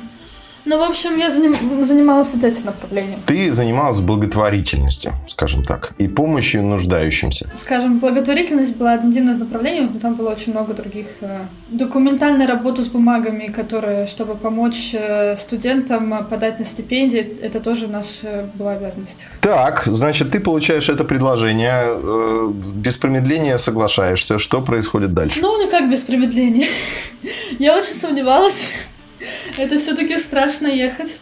Ну, 0.67 0.79
в 0.79 0.83
общем, 0.83 1.19
я 1.19 1.31
заним... 1.31 1.85
занималась 1.85 2.33
вот 2.35 2.45
этим 2.45 2.65
направлением. 2.65 3.21
Ты 3.27 3.53
занималась 3.53 4.01
благотворительностью, 4.01 5.13
скажем 5.29 5.65
так, 5.65 5.93
и 5.99 6.09
помощью 6.09 6.63
нуждающимся. 6.63 7.51
Скажем, 7.59 7.99
благотворительность 7.99 8.77
была 8.77 8.93
одним 8.93 9.31
из 9.31 9.39
направлений, 9.39 9.89
но 9.93 10.01
там 10.01 10.15
было 10.15 10.31
очень 10.31 10.53
много 10.53 10.73
других. 10.73 11.07
Э, 11.21 11.41
документальная 11.69 12.47
работа 12.47 12.83
с 12.83 12.87
бумагами, 12.87 13.49
которые, 13.49 14.07
чтобы 14.07 14.37
помочь 14.37 14.95
э, 14.95 15.37
студентам 15.37 16.27
подать 16.31 16.59
на 16.59 16.65
стипендии, 16.65 17.21
это 17.43 17.61
тоже 17.61 17.87
наша 17.87 18.51
была 18.55 18.73
обязанность. 18.73 19.27
Так, 19.43 19.83
значит, 19.85 20.31
ты 20.31 20.41
получаешь 20.41 20.89
это 20.89 21.05
предложение, 21.05 21.83
э, 21.85 22.53
без 22.75 22.97
промедления 22.97 23.59
соглашаешься. 23.59 24.39
Что 24.39 24.63
происходит 24.63 25.13
дальше? 25.13 25.41
Ну, 25.43 25.63
не 25.63 25.71
как 25.71 25.91
без 25.91 26.01
промедления. 26.01 26.69
Я 27.59 27.77
очень 27.77 27.95
сомневалась. 27.95 28.71
Это 29.59 29.79
все-таки 29.79 30.19
страшно 30.19 30.67
ехать. 30.67 31.19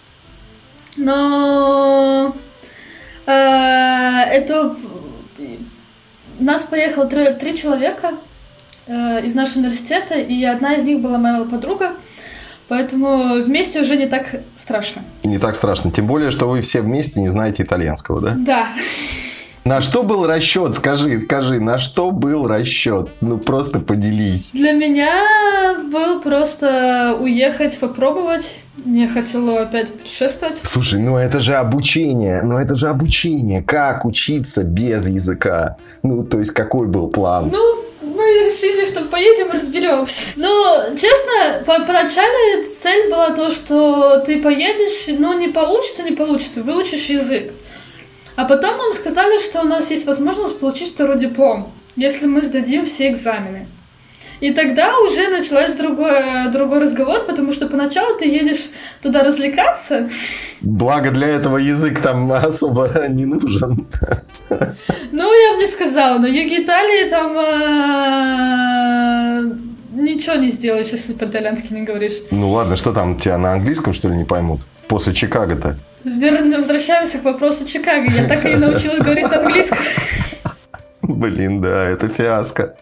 Но 0.97 2.35
э, 3.27 3.31
это 3.31 4.77
нас 6.39 6.65
поехало 6.65 7.07
три, 7.07 7.35
три 7.35 7.57
человека 7.57 8.13
э, 8.87 9.25
из 9.25 9.35
нашего 9.35 9.61
университета, 9.61 10.15
и 10.15 10.45
одна 10.45 10.75
из 10.75 10.85
них 10.85 11.01
была 11.01 11.19
моя 11.19 11.45
подруга. 11.45 11.95
Поэтому 12.69 13.43
вместе 13.43 13.81
уже 13.81 13.97
не 13.97 14.07
так 14.07 14.41
страшно. 14.57 15.03
Не 15.25 15.39
так 15.39 15.57
страшно. 15.57 15.91
Тем 15.91 16.07
более, 16.07 16.31
что 16.31 16.49
вы 16.49 16.63
все 16.63 16.81
вместе 16.81 17.21
не 17.21 17.29
знаете 17.29 17.63
итальянского, 17.63 18.21
да? 18.21 18.35
Да. 18.37 18.69
На 19.65 19.81
что 19.81 20.03
был 20.03 20.27
расчет? 20.27 20.77
Скажи, 20.77 21.17
скажи, 21.19 21.61
на 21.61 21.79
что 21.79 22.11
был 22.11 22.49
расчет? 22.49 23.11
Ну 23.21 23.39
просто 23.39 23.79
поделись. 23.79 24.51
Для 24.51 24.73
меня 24.73 25.79
был 25.85 26.21
просто 26.21 27.17
уехать, 27.21 27.79
попробовать. 27.79 28.61
Не 28.85 29.07
хотела 29.07 29.61
опять 29.61 29.93
путешествовать. 29.93 30.61
Слушай, 30.65 31.01
ну 31.01 31.17
это 31.17 31.39
же 31.39 31.55
обучение, 31.55 32.43
ну 32.43 32.59
это 32.59 32.75
же 32.75 32.89
обучение. 32.89 33.63
Как 33.63 34.05
учиться 34.05 34.65
без 34.65 35.07
языка? 35.07 35.77
Ну, 36.03 36.25
то 36.25 36.41
есть 36.41 36.51
какой 36.51 36.89
был 36.89 37.09
план? 37.09 37.51
Ну, 37.53 37.85
мы 38.03 38.25
решили, 38.25 38.85
что 38.85 39.05
поедем 39.05 39.51
и 39.51 39.59
разберемся. 39.59 40.27
Но, 40.35 40.87
честно, 40.97 41.65
по 41.65 41.85
поначалу 41.87 42.65
цель 42.65 43.11
была 43.11 43.31
то, 43.31 43.51
что 43.51 44.19
ты 44.27 44.43
поедешь, 44.43 45.15
ну, 45.19 45.39
не 45.39 45.49
получится, 45.49 46.03
не 46.03 46.17
получится, 46.17 46.65
выучишь 46.65 47.07
язык. 47.07 47.53
А 48.37 48.45
потом 48.45 48.77
нам 48.79 48.93
сказали, 48.95 49.39
что 49.41 49.61
у 49.61 49.65
нас 49.65 49.91
есть 49.91 50.07
возможность 50.07 50.59
получить 50.59 50.95
второй 50.95 51.19
диплом, 51.19 51.73
если 51.97 52.27
мы 52.27 52.43
сдадим 52.43 52.85
все 52.85 53.11
экзамены. 53.11 53.67
И 54.43 54.53
тогда 54.53 54.99
уже 54.99 55.29
началась 55.29 55.77
другой, 55.77 56.51
другой 56.51 56.81
разговор, 56.81 57.25
потому 57.27 57.53
что 57.53 57.69
поначалу 57.69 58.19
ты 58.19 58.27
едешь 58.27 58.71
туда 59.01 59.23
развлекаться. 59.23 60.09
Благо 60.61 61.13
для 61.13 61.29
этого 61.29 61.59
язык 61.59 62.01
там 62.01 62.33
особо 62.33 62.91
не 63.09 63.25
нужен. 63.25 63.87
Ну, 65.13 65.33
я 65.33 65.55
бы 65.55 65.63
не 65.63 65.69
сказала, 65.69 66.19
но 66.19 66.27
юге 66.27 66.65
Италии 66.65 67.09
там 67.09 67.39
э, 67.39 67.53
ничего 69.93 70.35
не 70.35 70.49
сделаешь, 70.49 70.89
если 70.89 71.13
по-итальянски 71.13 71.73
не 71.73 71.83
говоришь. 71.83 72.15
Ну 72.33 72.51
ладно, 72.51 72.77
что 72.77 72.93
там, 72.93 73.17
тебя 73.19 73.39
на 73.39 73.53
английском 73.53 73.95
что 73.95 74.09
ли 74.09 74.17
не 74.17 74.25
поймут? 74.25 74.63
После 74.89 75.15
Чикаго-то? 75.15 75.79
Верно, 76.05 76.57
возвращаемся 76.59 77.19
к 77.19 77.25
вопросу 77.25 77.67
Чикаго. 77.67 78.11
Я 78.11 78.27
так 78.27 78.45
и 78.45 78.49
не 78.49 78.57
научилась 78.57 78.99
говорить 78.99 79.33
английском. 79.33 79.79
Блин, 81.03 81.61
да, 81.61 81.85
это 81.85 82.09
фиаско. 82.09 82.75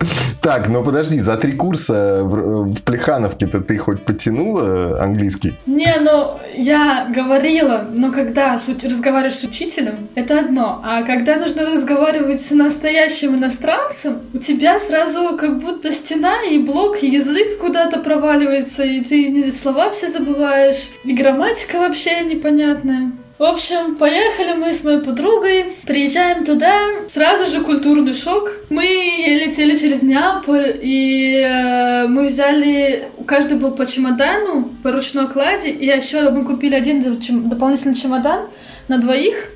Так, 0.42 0.68
ну 0.68 0.82
подожди, 0.82 1.18
за 1.18 1.36
три 1.36 1.52
курса 1.52 2.22
в, 2.22 2.64
в 2.72 2.82
Плехановке-то 2.82 3.60
ты 3.60 3.76
хоть 3.76 4.04
потянула 4.04 5.02
английский? 5.02 5.54
Не, 5.66 5.96
ну 6.00 6.38
я 6.60 7.08
говорила, 7.08 7.88
но 7.92 8.12
когда 8.12 8.52
разговариваешь 8.54 9.36
с 9.36 9.44
учителем, 9.44 10.08
это 10.14 10.40
одно. 10.40 10.80
А 10.84 11.02
когда 11.02 11.36
нужно 11.36 11.70
разговаривать 11.70 12.40
с 12.40 12.50
настоящим 12.50 13.36
иностранцем, 13.36 14.20
у 14.34 14.38
тебя 14.38 14.78
сразу 14.78 15.36
как 15.36 15.58
будто 15.58 15.90
стена 15.90 16.42
и 16.42 16.58
блок, 16.58 17.02
и 17.02 17.08
язык 17.08 17.58
куда-то 17.58 18.00
проваливается, 18.00 18.84
и 18.84 19.00
ты 19.00 19.50
слова 19.50 19.90
все 19.90 20.08
забываешь, 20.08 20.90
и 21.04 21.12
грамматика 21.12 21.78
вообще 21.78 22.20
непонятная. 22.20 23.12
В 23.40 23.42
общем, 23.42 23.96
поехали 23.96 24.52
мы 24.52 24.74
с 24.74 24.84
моей 24.84 24.98
подругой, 24.98 25.72
приезжаем 25.86 26.44
туда, 26.44 26.74
сразу 27.08 27.50
же 27.50 27.62
культурный 27.62 28.12
шок. 28.12 28.52
Мы 28.68 28.84
летели 28.84 29.76
через 29.76 30.02
Неаполь, 30.02 30.78
и 30.82 31.36
э, 31.36 32.06
мы 32.06 32.26
взяли, 32.26 33.08
у 33.16 33.24
каждого 33.24 33.58
был 33.58 33.72
по 33.72 33.86
чемодану, 33.86 34.74
по 34.82 34.92
ручной 34.92 35.26
клади, 35.26 35.68
и 35.68 35.86
еще 35.86 36.28
мы 36.28 36.44
купили 36.44 36.74
один 36.74 37.00
дополнительный 37.48 37.94
чемодан 37.94 38.50
на 38.88 38.98
двоих. 38.98 39.48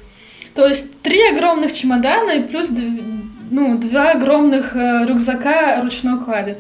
То 0.55 0.67
есть 0.67 1.03
три 1.03 1.21
огромных 1.23 1.75
чемодана 1.75 2.31
и 2.31 2.43
плюс 2.43 2.71
ну, 3.51 3.77
два 3.77 4.13
огромных 4.13 4.75
э, 4.75 5.05
рюкзака 5.07 5.83
ручной 5.83 6.25
клади. 6.25 6.57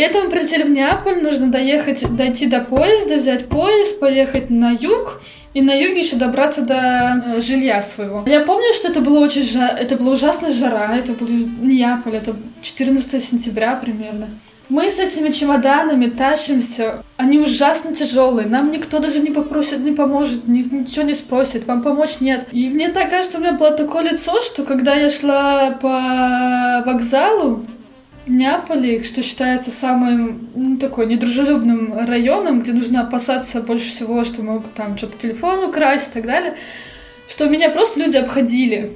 Это 0.00 0.22
мы 0.22 0.30
прилетели 0.30 0.62
в 0.62 0.70
Неаполь, 0.70 1.22
нужно 1.22 1.48
доехать, 1.48 2.04
дойти 2.14 2.46
до 2.46 2.60
поезда, 2.60 3.16
взять 3.16 3.48
поезд, 3.48 3.98
поехать 3.98 4.48
на 4.48 4.70
юг, 4.70 5.20
и 5.54 5.60
на 5.60 5.72
юге 5.72 6.00
еще 6.00 6.16
добраться 6.16 6.62
до 6.62 7.22
э, 7.36 7.40
жилья 7.40 7.82
своего. 7.82 8.24
Я 8.26 8.40
помню, 8.40 8.72
что 8.74 8.88
это 8.88 9.00
было 9.00 9.18
очень 9.18 9.42
жа... 9.42 9.68
это 9.68 9.96
была 9.96 10.12
ужасная 10.12 10.52
жара, 10.52 10.96
это 10.96 11.12
был 11.12 11.26
Неаполь, 11.28 12.16
это 12.16 12.36
14 12.62 13.24
сентября 13.24 13.74
примерно. 13.74 14.28
Мы 14.68 14.90
с 14.90 14.98
этими 14.98 15.30
чемоданами 15.30 16.10
тащимся, 16.10 17.02
они 17.16 17.38
ужасно 17.38 17.94
тяжелые, 17.94 18.46
нам 18.46 18.70
никто 18.70 18.98
даже 18.98 19.18
не 19.18 19.30
попросит, 19.30 19.78
не 19.78 19.92
поможет, 19.92 20.46
ни, 20.46 20.60
ничего 20.60 21.02
не 21.02 21.14
спросит, 21.14 21.66
вам 21.66 21.82
помочь 21.82 22.20
нет. 22.20 22.46
И 22.52 22.68
мне 22.68 22.90
так 22.90 23.10
кажется, 23.10 23.38
у 23.38 23.40
меня 23.40 23.54
было 23.54 23.72
такое 23.72 24.10
лицо, 24.10 24.42
что 24.42 24.64
когда 24.64 24.94
я 24.94 25.10
шла 25.10 25.70
по 25.72 26.84
вокзалу, 26.86 27.64
Неаполе, 28.28 29.02
что 29.02 29.22
считается 29.22 29.70
самым 29.70 30.48
ну, 30.54 30.76
такой 30.76 31.06
недружелюбным 31.06 32.06
районом, 32.06 32.60
где 32.60 32.72
нужно 32.72 33.02
опасаться 33.02 33.62
больше 33.62 33.90
всего, 33.90 34.24
что 34.24 34.42
могут 34.42 34.74
там 34.74 34.96
что-то 34.96 35.18
телефон 35.18 35.64
украсть 35.64 36.08
и 36.08 36.12
так 36.12 36.26
далее, 36.26 36.56
что 37.28 37.48
меня 37.48 37.70
просто 37.70 38.00
люди 38.00 38.16
обходили. 38.16 38.92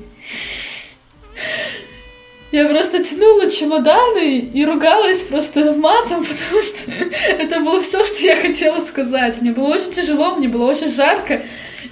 Я 2.52 2.68
просто 2.68 3.02
тянула 3.02 3.48
чемоданы 3.48 4.50
и 4.52 4.64
ругалась 4.66 5.22
просто 5.22 5.72
матом, 5.72 6.22
потому 6.24 6.62
что 6.62 6.92
это 7.26 7.60
было 7.60 7.80
все, 7.80 8.04
что 8.04 8.22
я 8.22 8.36
хотела 8.36 8.80
сказать. 8.80 9.40
Мне 9.40 9.52
было 9.52 9.68
очень 9.68 9.90
тяжело, 9.90 10.36
мне 10.36 10.48
было 10.48 10.70
очень 10.70 10.90
жарко. 10.90 11.42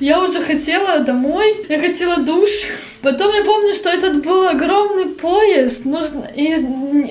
Я 0.00 0.22
уже 0.22 0.40
хотела 0.42 1.00
домой, 1.00 1.64
я 1.68 1.80
хотела 1.80 2.18
душ. 2.18 2.50
Потом 3.00 3.34
я 3.34 3.42
помню, 3.42 3.72
что 3.72 3.88
этот 3.88 4.22
был 4.22 4.46
огромный 4.46 5.06
поезд, 5.06 5.86
нужно... 5.86 6.30
и, 6.36 6.54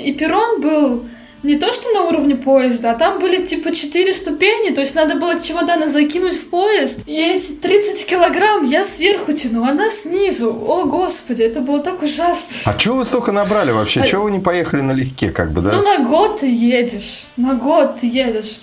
и 0.09 0.13
перрон 0.13 0.61
был 0.61 1.05
не 1.43 1.55
то, 1.55 1.71
что 1.71 1.91
на 1.91 2.03
уровне 2.03 2.35
поезда, 2.35 2.91
а 2.91 2.95
там 2.95 3.19
были 3.19 3.45
типа 3.45 3.73
4 3.73 4.13
ступени, 4.13 4.73
то 4.73 4.81
есть 4.81 4.95
надо 4.95 5.15
было 5.15 5.39
чемоданы 5.39 5.89
закинуть 5.89 6.35
в 6.35 6.49
поезд. 6.49 7.03
И 7.05 7.13
эти 7.13 7.53
30 7.53 8.05
килограмм 8.05 8.65
я 8.65 8.85
сверху 8.85 9.33
тяну, 9.33 9.63
она 9.63 9.89
снизу. 9.89 10.49
О, 10.49 10.85
господи, 10.85 11.43
это 11.43 11.61
было 11.61 11.81
так 11.81 12.01
ужасно. 12.03 12.55
А 12.65 12.73
чего 12.75 12.97
вы 12.97 13.05
столько 13.05 13.31
набрали 13.31 13.71
вообще? 13.71 14.01
А... 14.01 14.05
Чего 14.05 14.23
вы 14.23 14.31
не 14.31 14.39
поехали 14.39 14.81
налегке, 14.81 15.31
как 15.31 15.51
бы, 15.53 15.61
да? 15.61 15.71
Ну, 15.71 15.81
на 15.81 16.07
год 16.07 16.41
ты 16.41 16.47
едешь. 16.47 17.25
На 17.37 17.53
год 17.53 17.97
ты 18.01 18.07
едешь. 18.07 18.59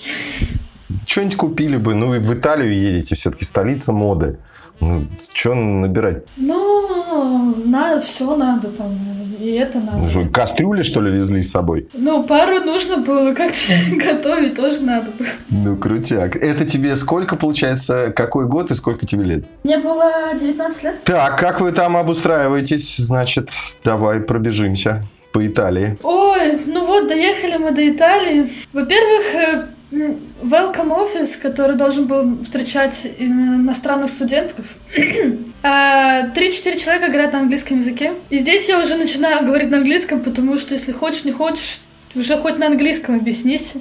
Что-нибудь 1.06 1.36
купили 1.36 1.76
бы. 1.76 1.94
Ну, 1.94 2.14
и 2.14 2.18
в 2.18 2.32
Италию 2.34 2.74
едете, 2.74 3.14
все-таки 3.14 3.44
столица 3.44 3.92
моды. 3.92 4.38
Ну, 4.80 5.06
что 5.32 5.54
набирать? 5.54 6.24
Ну, 6.36 7.54
надо, 7.64 8.02
все 8.02 8.36
надо 8.36 8.68
там. 8.68 8.98
И 9.38 9.52
это 9.52 9.78
надо. 9.78 9.98
Ну, 9.98 10.30
кастрюли, 10.30 10.82
что 10.82 11.00
ли, 11.00 11.10
везли 11.10 11.42
с 11.42 11.50
собой? 11.50 11.88
Ну, 11.92 12.24
пару 12.24 12.60
нужно 12.60 12.98
было 12.98 13.34
как-то 13.34 13.72
готовить, 13.96 14.54
тоже 14.54 14.82
надо 14.82 15.10
было. 15.10 15.28
Ну, 15.50 15.76
крутяк. 15.76 16.36
Это 16.36 16.64
тебе 16.64 16.96
сколько, 16.96 17.36
получается, 17.36 18.12
какой 18.14 18.46
год 18.46 18.70
и 18.70 18.74
сколько 18.74 19.06
тебе 19.06 19.24
лет? 19.24 19.44
Мне 19.64 19.78
было 19.78 20.10
19 20.38 20.82
лет. 20.82 21.04
Так, 21.04 21.38
как 21.38 21.60
вы 21.60 21.72
там 21.72 21.96
обустраиваетесь? 21.96 22.96
Значит, 22.96 23.50
давай 23.84 24.20
пробежимся 24.20 25.02
по 25.32 25.46
Италии. 25.46 25.98
Ой, 26.02 26.58
ну 26.66 26.86
вот, 26.86 27.08
доехали 27.08 27.56
мы 27.58 27.72
до 27.72 27.86
Италии. 27.88 28.50
Во-первых, 28.72 29.34
э, 29.34 29.66
Welcome 29.96 30.90
Office, 30.90 31.38
который 31.40 31.76
должен 31.76 32.06
был 32.06 32.42
встречать 32.42 33.06
иностранных 33.18 34.10
студентов. 34.10 34.66
А, 35.68 36.28
три-четыре 36.28 36.78
человека 36.78 37.08
говорят 37.08 37.32
на 37.32 37.40
английском 37.40 37.78
языке. 37.78 38.12
И 38.30 38.38
здесь 38.38 38.68
я 38.68 38.78
уже 38.78 38.94
начинаю 38.94 39.44
говорить 39.44 39.68
на 39.68 39.78
английском, 39.78 40.22
потому 40.22 40.58
что 40.58 40.74
если 40.74 40.92
хочешь, 40.92 41.24
не 41.24 41.32
хочешь, 41.32 41.80
уже 42.14 42.36
хоть 42.36 42.58
на 42.58 42.66
английском 42.66 43.16
объяснись. 43.16 43.74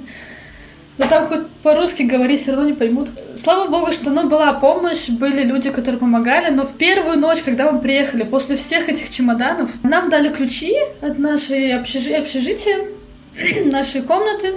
Но 0.98 1.06
там 1.06 1.26
хоть 1.26 1.46
по-русски 1.62 2.02
говори, 2.02 2.36
все 2.36 2.52
равно 2.52 2.70
не 2.70 2.72
поймут. 2.72 3.10
Слава 3.36 3.70
богу, 3.70 3.92
что 3.92 4.10
ну, 4.10 4.28
была 4.28 4.54
помощь, 4.54 5.08
были 5.10 5.44
люди, 5.44 5.70
которые 5.70 6.00
помогали, 6.00 6.52
но 6.52 6.64
в 6.64 6.72
первую 6.72 7.20
ночь, 7.20 7.42
когда 7.44 7.70
мы 7.70 7.80
приехали, 7.80 8.24
после 8.24 8.56
всех 8.56 8.88
этих 8.88 9.10
чемоданов, 9.10 9.70
нам 9.84 10.08
дали 10.08 10.30
ключи 10.30 10.74
от 11.02 11.20
нашей 11.20 11.72
общежи- 11.72 12.14
общежития, 12.14 12.88
нашей 13.66 14.02
комнаты, 14.02 14.56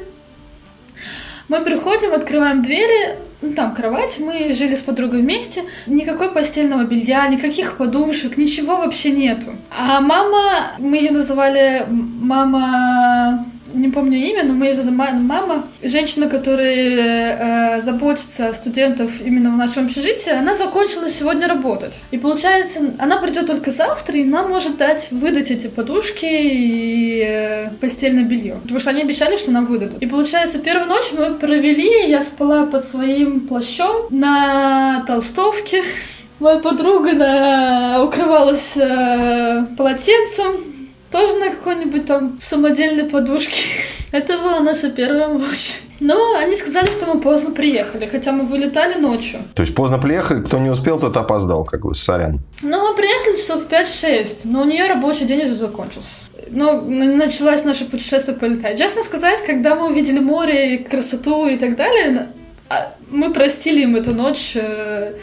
мы 1.50 1.62
приходим, 1.62 2.14
открываем 2.14 2.62
двери, 2.62 3.18
ну, 3.42 3.54
там 3.54 3.74
кровать, 3.74 4.18
мы 4.20 4.54
жили 4.54 4.76
с 4.76 4.82
подругой 4.82 5.22
вместе, 5.22 5.64
никакой 5.88 6.32
постельного 6.32 6.84
белья, 6.84 7.28
никаких 7.28 7.78
подушек, 7.78 8.38
ничего 8.38 8.78
вообще 8.78 9.12
нету. 9.12 9.56
А 9.76 10.02
мама, 10.02 10.74
мы 10.78 10.98
ее 10.98 11.12
называли 11.12 11.86
мама 11.90 13.46
не 13.74 13.90
помню 13.90 14.18
имя, 14.18 14.44
но 14.44 14.54
мы 14.54 14.68
ее 14.68 14.74
зовем 14.76 14.96
мама, 14.96 15.68
женщина, 15.82 16.30
которая 16.30 17.78
э, 17.78 17.82
заботится 17.82 18.50
о 18.50 18.54
студентов 18.54 19.22
именно 19.22 19.52
в 19.52 19.58
нашем 19.58 19.86
общежитии, 19.86 20.32
она 20.32 20.56
закончила 20.56 21.10
сегодня 21.10 21.48
работать. 21.48 22.02
И 22.12 22.18
получается, 22.18 22.94
она 23.00 23.18
придет 23.18 23.48
только 23.48 23.72
завтра, 23.72 24.18
и 24.18 24.24
нам 24.24 24.50
может 24.50 24.78
дать, 24.78 25.10
выдать 25.12 25.52
эти 25.52 25.68
подушки 25.68 26.26
и 26.26 27.24
э, 27.26 27.70
постельное 27.82 28.24
белье. 28.24 28.60
Потому 28.62 28.80
что 28.80 28.90
они 28.90 29.02
обещали, 29.02 29.38
что 29.38 29.52
нам 29.52 29.66
выдадут. 29.66 30.02
И 30.02 30.08
получается, 30.08 30.60
первую 30.60 30.88
ночь 30.88 31.12
мы 31.18 31.36
провели, 31.36 32.10
я 32.10 32.22
спала 32.22 32.66
под 32.66 32.84
своим 32.84 33.42
плащом 33.42 34.08
на 34.10 35.04
толстовке. 35.08 35.84
Моя 36.40 36.60
подруга 36.60 37.14
на... 37.14 38.04
укрывалась 38.04 38.78
э, 38.78 39.66
полотенцем, 39.78 40.79
тоже 41.12 41.38
на 41.38 41.50
какой-нибудь 41.50 42.06
там 42.06 42.40
самодельной 42.42 43.06
подушке. 43.06 43.64
Это 44.12 44.38
была 44.38 44.60
наша 44.60 44.90
первая 44.90 45.28
ночь. 45.28 45.82
Но 46.02 46.36
они 46.38 46.56
сказали, 46.56 46.92
что 46.92 47.14
мы 47.14 47.20
поздно 47.20 47.52
приехали, 47.52 48.06
хотя 48.06 48.32
мы 48.32 48.46
вылетали 48.46 49.00
ночью. 49.00 49.42
То 49.54 49.64
есть 49.64 49.76
поздно 49.76 50.00
приехали, 50.00 50.42
кто 50.42 50.58
не 50.60 50.70
успел, 50.70 51.00
тот 51.00 51.18
опоздал, 51.18 51.66
как 51.66 51.82
бы, 51.82 51.94
сорян. 51.94 52.40
Ну, 52.62 52.90
мы 52.90 52.96
приехали 52.96 53.36
часов 53.36 53.68
5-6, 53.68 54.42
но 54.46 54.62
у 54.62 54.66
нее 54.66 54.88
рабочий 54.88 55.26
день 55.26 55.44
уже 55.44 55.56
закончился. 55.56 56.20
Ну, 56.52 56.82
началось 56.90 57.64
наше 57.64 57.86
путешествие 57.86 58.38
полетать. 58.38 58.80
Честно 58.80 59.04
сказать, 59.04 59.44
когда 59.46 59.76
мы 59.76 59.88
увидели 59.88 60.20
море, 60.20 60.80
красоту 60.80 61.48
и 61.48 61.58
так 61.58 61.76
далее, 61.76 62.30
а, 62.70 62.94
мы 63.10 63.34
простили 63.34 63.82
им 63.82 63.96
эту 63.96 64.16
ночь 64.16 64.54
э, 64.56 65.16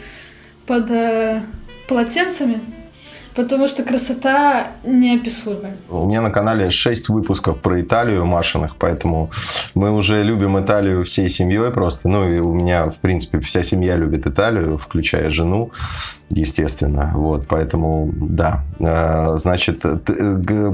под 0.65 0.91
э, 0.91 1.41
полотенцами. 1.87 2.61
Потому 3.37 3.67
что 3.67 3.83
красота 3.83 4.71
неописуемая. 4.83 5.77
У 5.89 6.07
меня 6.07 6.23
на 6.23 6.31
канале 6.31 6.71
6 6.71 7.09
выпусков 7.09 7.59
про 7.59 7.79
Италию 7.79 8.25
Машиных, 8.25 8.77
поэтому 8.77 9.29
мы 9.75 9.91
уже 9.91 10.23
любим 10.23 10.59
Италию 10.59 11.03
всей 11.03 11.29
семьей 11.29 11.69
просто. 11.69 12.09
Ну 12.09 12.27
и 12.27 12.39
у 12.39 12.51
меня, 12.51 12.89
в 12.89 12.95
принципе, 12.95 13.39
вся 13.39 13.61
семья 13.61 13.95
любит 13.95 14.25
Италию, 14.25 14.79
включая 14.79 15.29
жену, 15.29 15.69
естественно. 16.31 17.11
Вот, 17.13 17.45
поэтому, 17.47 18.09
да. 18.11 18.63
Э, 18.79 19.35
значит, 19.37 19.83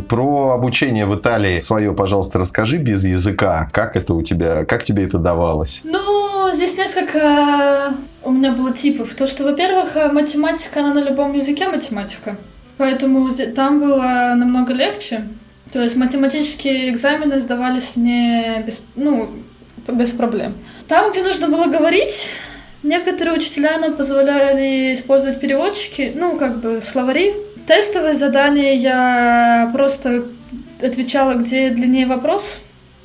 про 0.08 0.52
обучение 0.52 1.06
в 1.06 1.13
Италии 1.15 1.60
свое, 1.60 1.93
пожалуйста, 1.93 2.39
расскажи 2.39 2.78
без 2.78 3.04
языка. 3.04 3.69
Как 3.73 3.97
это 3.97 4.13
у 4.13 4.21
тебя, 4.21 4.63
как 4.63 4.86
тебе 4.86 5.04
это 5.04 5.17
давалось? 5.17 5.82
Ну, 5.84 6.49
здесь 6.54 6.78
несколько 6.78 7.93
у 8.23 8.32
меня 8.32 8.54
было 8.54 8.71
типов. 8.71 9.13
То, 9.15 9.28
что, 9.28 9.43
во-первых, 9.43 10.13
математика, 10.13 10.80
она 10.80 10.93
на 10.93 11.04
любом 11.04 11.34
языке 11.34 11.67
математика. 11.67 12.38
Поэтому 12.84 13.30
там 13.56 13.80
было 13.80 14.34
намного 14.36 14.74
легче. 14.74 15.30
То 15.72 15.82
есть 15.82 15.96
математические 15.96 16.89
экзамены 16.89 17.39
сдавались 17.39 17.96
мне 17.96 18.62
без, 18.67 18.84
ну, 18.98 19.30
без 19.88 20.10
проблем. 20.10 20.56
Там, 20.89 21.10
где 21.10 21.24
нужно 21.24 21.48
было 21.48 21.67
говорить, 21.67 22.26
некоторые 22.84 23.38
учителя 23.38 23.78
нам 23.78 23.96
позволяли 23.96 24.93
использовать 24.93 25.39
переводчики, 25.39 26.12
ну, 26.13 26.38
как 26.38 26.60
бы 26.60 26.82
словари. 26.82 27.34
Тестовые 27.65 28.15
задания 28.15 28.74
я 28.74 29.69
просто 29.72 30.26
отвечала, 30.82 31.36
где 31.36 31.69
длиннее 31.69 32.06
вопрос, 32.06 32.60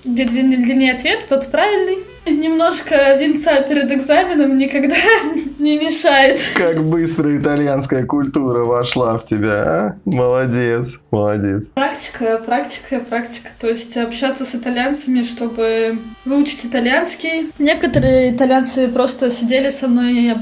где 0.04 0.24
длиннее 0.24 0.94
ответ, 0.94 1.24
тот 1.28 1.52
правильный. 1.52 1.98
Немножко 2.26 3.14
венца 3.14 3.60
перед 3.60 3.92
экзаменом 3.92 4.58
никогда 4.58 4.96
не 5.58 5.78
мешает. 5.78 6.40
Как 6.54 6.84
быстро 6.84 7.36
итальянская 7.36 8.04
культура 8.04 8.64
вошла 8.64 9.18
в 9.18 9.24
тебя, 9.24 9.62
а? 9.64 9.96
Молодец, 10.04 10.98
молодец. 11.10 11.70
Практика, 11.74 12.40
практика, 12.44 13.00
практика. 13.00 13.50
То 13.58 13.68
есть 13.68 13.96
общаться 13.96 14.44
с 14.44 14.54
итальянцами, 14.54 15.22
чтобы 15.22 15.98
выучить 16.24 16.64
итальянский. 16.64 17.52
Некоторые 17.58 18.34
итальянцы 18.34 18.88
просто 18.88 19.30
сидели 19.30 19.70
со 19.70 19.88
мной 19.88 20.12
и 20.14 20.34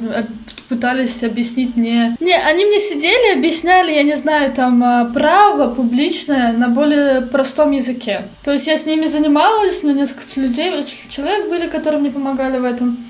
пытались 0.69 1.23
объяснить 1.23 1.77
мне... 1.77 2.17
Не, 2.21 2.37
они 2.37 2.65
мне 2.65 2.81
сидели, 2.81 3.39
объясняли, 3.39 3.93
я 3.93 4.03
не 4.03 4.15
знаю, 4.15 4.53
там, 4.53 4.83
а, 4.83 5.05
право 5.07 5.75
публичное 5.75 6.53
на 6.53 6.69
более 6.69 7.23
простом 7.23 7.71
языке. 7.71 8.29
То 8.43 8.53
есть 8.53 8.67
я 8.67 8.77
с 8.77 8.87
ними 8.87 9.07
занималась, 9.07 9.83
но 9.83 9.93
несколько 9.93 10.41
людей, 10.41 10.73
человек 11.09 11.49
были, 11.49 11.69
которые 11.69 12.01
мне 12.01 12.11
помогали 12.11 12.59
в 12.59 12.65
этом. 12.65 13.05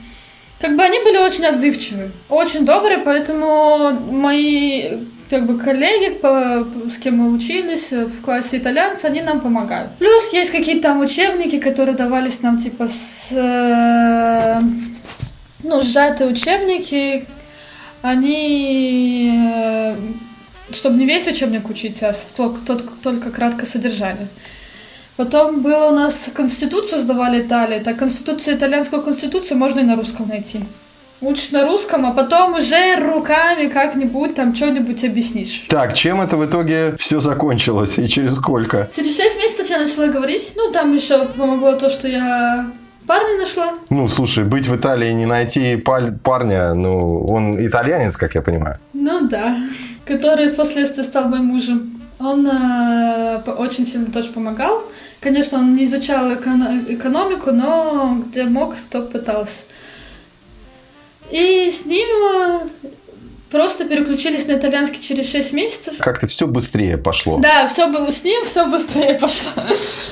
Как 0.61 0.75
бы 0.77 0.83
они 0.83 0.99
были 1.01 1.19
очень 1.19 1.45
отзывчивы, 1.45 2.13
очень 2.29 2.65
добрые, 2.65 2.99
поэтому 2.99 3.91
мои 4.11 5.07
как 5.29 5.47
бы 5.47 5.59
коллеги, 5.59 6.15
по, 6.15 6.67
с 6.89 6.99
кем 6.99 7.19
мы 7.19 7.33
учились 7.33 7.91
в 7.91 8.23
классе 8.23 8.59
итальянцы, 8.59 9.07
они 9.07 9.21
нам 9.23 9.41
помогают. 9.41 9.97
Плюс 9.99 10.33
есть 10.33 10.53
какие-то 10.53 10.83
там 10.89 11.01
учебники, 11.01 11.59
которые 11.59 11.97
давались 11.97 12.43
нам 12.43 12.59
типа 12.59 12.89
с... 12.89 13.33
Э, 13.33 14.61
ну, 15.63 15.83
сжатые 15.83 16.31
учебники, 16.31 17.27
они... 18.03 19.33
Э, 19.53 19.97
чтобы 20.71 20.97
не 20.97 21.07
весь 21.07 21.27
учебник 21.27 21.69
учить, 21.69 22.03
а 22.03 22.13
только, 22.37 22.61
только 23.03 23.31
краткое 23.31 23.67
содержание. 23.67 24.29
Потом 25.17 25.61
было 25.63 25.87
у 25.87 25.95
нас 25.95 26.29
конституцию 26.35 27.01
сдавали 27.01 27.43
Италии. 27.43 27.83
Так, 27.83 27.99
конституцию, 27.99 28.57
итальянскую 28.57 29.03
конституцию 29.03 29.59
можно 29.59 29.81
и 29.81 29.85
на 29.85 29.97
русском 29.97 30.29
найти. 30.29 30.65
Учишь 31.23 31.51
на 31.51 31.65
русском, 31.65 32.05
а 32.05 32.13
потом 32.13 32.57
уже 32.57 32.97
руками 32.97 33.69
как-нибудь 33.69 34.35
там 34.35 34.55
что-нибудь 34.55 35.03
объяснишь. 35.03 35.65
Так, 35.69 35.95
чем 35.95 36.21
это 36.21 36.37
в 36.37 36.45
итоге 36.45 36.95
все 36.99 37.21
закончилось 37.21 37.99
и 37.99 38.07
через 38.07 38.35
сколько? 38.35 38.91
Через 38.95 39.17
6 39.17 39.39
месяцев 39.39 39.71
я 39.71 39.79
начала 39.79 40.09
говорить. 40.09 40.53
Ну, 40.57 40.71
там 40.73 40.95
еще 40.95 41.25
помогло 41.25 41.73
то, 41.73 41.89
что 41.89 42.07
я 42.07 42.71
парня 43.07 43.39
нашла. 43.39 43.73
Ну, 43.89 44.09
слушай, 44.09 44.45
быть 44.45 44.69
в 44.69 44.77
Италии 44.77 45.11
не 45.13 45.25
найти 45.25 45.77
парня, 45.77 46.75
ну, 46.75 47.25
он 47.27 47.67
итальянец, 47.67 48.19
как 48.19 48.35
я 48.35 48.43
понимаю. 48.43 48.79
Ну 48.93 49.27
да, 49.27 49.57
который 50.05 50.51
впоследствии 50.51 51.03
стал 51.03 51.29
моим 51.29 51.47
мужем. 51.47 52.03
Он 52.19 52.47
э, 52.47 53.43
очень 53.59 53.87
сильно 53.87 54.07
тоже 54.07 54.31
помогал. 54.31 54.85
Конечно, 55.21 55.59
он 55.59 55.75
не 55.75 55.85
изучал 55.85 56.33
эко- 56.33 56.85
экономику, 56.89 57.51
но 57.53 58.23
где 58.29 58.45
мог, 58.45 58.75
то 58.91 59.03
пытался. 59.03 59.63
И 61.31 61.71
с 61.71 61.85
ним 61.87 62.09
э, 62.09 62.61
просто 63.51 63.85
переключились 63.87 64.47
на 64.47 64.53
итальянский 64.53 65.01
через 65.03 65.31
6 65.31 65.53
месяцев. 65.53 65.95
Как-то 65.99 66.27
все 66.27 66.47
быстрее 66.47 66.97
пошло. 66.99 67.39
Да, 67.39 67.67
все 67.67 67.89
бы 67.89 68.11
с 68.11 68.23
ним 68.23 68.45
все 68.45 68.67
быстрее 68.67 69.15
пошло. 69.15 69.51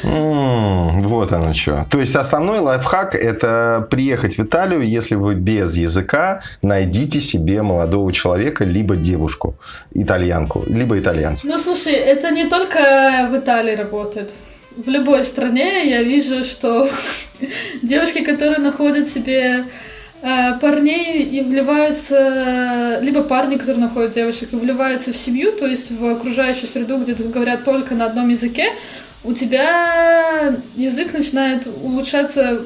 Mm, 0.03 1.03
вот 1.03 1.33
оно 1.33 1.53
что. 1.55 1.87
То 1.91 2.01
есть 2.01 2.17
основной 2.17 2.61
лайфхак 2.61 3.15
это 3.15 3.87
приехать 3.91 4.39
в 4.39 4.43
Италию, 4.43 4.83
если 4.83 5.15
вы 5.15 5.35
без 5.35 5.77
языка, 5.77 6.41
найдите 6.63 7.21
себе 7.21 7.63
молодого 7.63 8.13
человека, 8.13 8.65
либо 8.65 8.97
девушку, 8.97 9.57
итальянку, 9.93 10.65
либо 10.67 10.99
итальянца. 10.99 11.47
Ну 11.47 11.59
слушай, 11.59 11.93
это 11.93 12.31
не 12.31 12.49
только 12.49 13.29
в 13.31 13.39
Италии 13.39 13.77
работает. 13.77 14.33
В 14.77 14.89
любой 14.89 15.25
стране 15.25 15.89
я 15.89 16.03
вижу, 16.03 16.45
что 16.45 16.89
девушки, 17.83 18.25
которые 18.25 18.59
находят 18.59 19.07
себе 19.07 19.67
Э, 20.27 20.59
парней 20.59 21.23
и 21.23 21.43
вливаются, 21.43 22.99
либо 23.03 23.23
парни, 23.25 23.57
которые 23.57 23.85
находят 23.85 24.15
девушек, 24.15 24.55
и 24.55 24.57
вливаются 24.57 25.13
в 25.13 25.17
семью, 25.17 25.53
то 25.53 25.67
есть 25.67 25.91
в 25.91 26.03
окружающую 26.07 26.67
среду, 26.67 26.97
где 26.97 27.13
говорят 27.13 27.65
только 27.65 27.95
на 27.95 28.07
одном 28.07 28.31
языке, 28.31 28.73
у 29.23 29.35
тебя 29.35 30.57
язык 30.77 31.13
начинает 31.13 31.67
улучшаться 31.67 32.63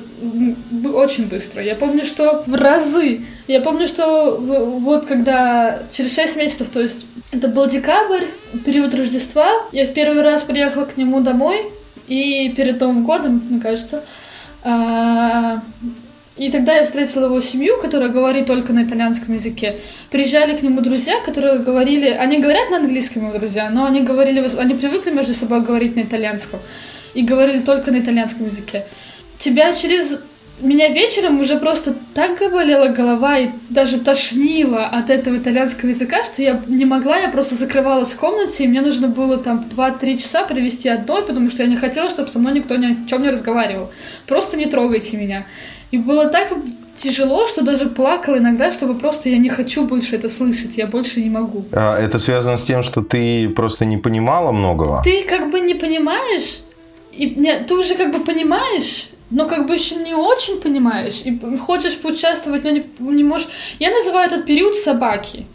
очень 0.94 1.26
быстро. 1.26 1.60
Я 1.60 1.74
помню, 1.74 2.04
что 2.04 2.44
в 2.46 2.54
разы. 2.54 3.22
Я 3.48 3.60
помню, 3.60 3.88
что 3.88 4.36
вот 4.36 5.06
когда 5.06 5.82
через 5.90 6.14
6 6.14 6.36
месяцев, 6.36 6.68
то 6.68 6.80
есть 6.80 7.06
это 7.32 7.48
был 7.48 7.66
декабрь, 7.66 8.26
период 8.64 8.94
Рождества, 8.94 9.48
я 9.72 9.84
в 9.84 9.94
первый 9.94 10.22
раз 10.22 10.42
приехала 10.42 10.84
к 10.84 10.96
нему 10.96 11.22
домой, 11.22 11.72
и 12.08 12.52
перед 12.56 12.80
Новым 12.80 13.04
годом, 13.04 13.42
мне 13.48 13.60
кажется, 13.60 14.04
а, 14.62 15.62
и 16.38 16.50
тогда 16.52 16.76
я 16.76 16.84
встретила 16.84 17.26
его 17.26 17.40
семью, 17.40 17.80
которая 17.80 18.10
говорит 18.10 18.46
только 18.46 18.72
на 18.72 18.84
итальянском 18.84 19.34
языке. 19.34 19.80
Приезжали 20.10 20.56
к 20.56 20.62
нему 20.62 20.80
друзья, 20.80 21.20
которые 21.20 21.58
говорили... 21.58 22.10
Они 22.10 22.38
говорят 22.38 22.70
на 22.70 22.76
английском, 22.76 23.26
его 23.26 23.38
друзья, 23.38 23.68
но 23.70 23.84
они 23.84 24.02
говорили... 24.02 24.48
Они 24.56 24.74
привыкли 24.74 25.10
между 25.10 25.34
собой 25.34 25.62
говорить 25.62 25.96
на 25.96 26.02
итальянском. 26.02 26.60
И 27.14 27.22
говорили 27.22 27.58
только 27.58 27.90
на 27.90 27.98
итальянском 27.98 28.46
языке. 28.46 28.86
Тебя 29.36 29.72
через... 29.72 30.20
Меня 30.60 30.88
вечером 30.88 31.40
уже 31.40 31.58
просто 31.58 31.94
так 32.14 32.38
болела 32.50 32.88
голова 32.88 33.38
и 33.38 33.50
даже 33.68 34.00
тошнило 34.00 34.84
от 34.86 35.08
этого 35.08 35.36
итальянского 35.36 35.90
языка, 35.90 36.24
что 36.24 36.42
я 36.42 36.62
не 36.66 36.84
могла, 36.84 37.16
я 37.18 37.28
просто 37.28 37.54
закрывалась 37.54 38.12
в 38.12 38.16
комнате, 38.18 38.64
и 38.64 38.68
мне 38.68 38.80
нужно 38.80 39.06
было 39.06 39.38
там 39.38 39.60
2-3 39.60 40.18
часа 40.18 40.44
провести 40.44 40.88
одной, 40.88 41.24
потому 41.24 41.48
что 41.48 41.62
я 41.62 41.68
не 41.68 41.76
хотела, 41.76 42.10
чтобы 42.10 42.28
со 42.28 42.40
мной 42.40 42.54
никто 42.54 42.76
ни 42.76 42.86
о 42.86 43.08
чем 43.08 43.22
не 43.22 43.30
разговаривал. 43.30 43.90
Просто 44.26 44.56
не 44.56 44.66
трогайте 44.66 45.16
меня. 45.16 45.46
И 45.92 45.98
было 45.98 46.26
так 46.28 46.48
тяжело, 46.96 47.46
что 47.46 47.64
даже 47.64 47.86
плакала 47.86 48.38
иногда, 48.38 48.72
чтобы 48.72 48.98
просто 48.98 49.28
я 49.28 49.38
не 49.38 49.48
хочу 49.48 49.84
больше 49.84 50.16
это 50.16 50.28
слышать, 50.28 50.76
я 50.76 50.86
больше 50.86 51.20
не 51.20 51.30
могу. 51.30 51.64
А 51.72 51.98
это 51.98 52.18
связано 52.18 52.56
с 52.56 52.64
тем, 52.64 52.82
что 52.82 53.02
ты 53.02 53.48
просто 53.48 53.84
не 53.84 53.96
понимала 53.96 54.52
многого? 54.52 55.02
Ты 55.04 55.22
как 55.22 55.50
бы 55.50 55.60
не 55.60 55.74
понимаешь, 55.74 56.58
и 57.12 57.30
не, 57.36 57.60
ты 57.60 57.74
уже 57.74 57.94
как 57.94 58.12
бы 58.12 58.24
понимаешь, 58.24 59.08
но 59.30 59.46
как 59.46 59.66
бы 59.66 59.74
еще 59.74 59.96
не 59.96 60.14
очень 60.14 60.60
понимаешь, 60.60 61.22
и 61.24 61.38
хочешь 61.58 61.96
поучаствовать, 61.98 62.64
но 62.64 62.70
не, 62.70 62.86
не 62.98 63.24
можешь. 63.24 63.48
Я 63.78 63.90
называю 63.90 64.26
этот 64.26 64.46
период 64.46 64.74
собаки. 64.74 65.46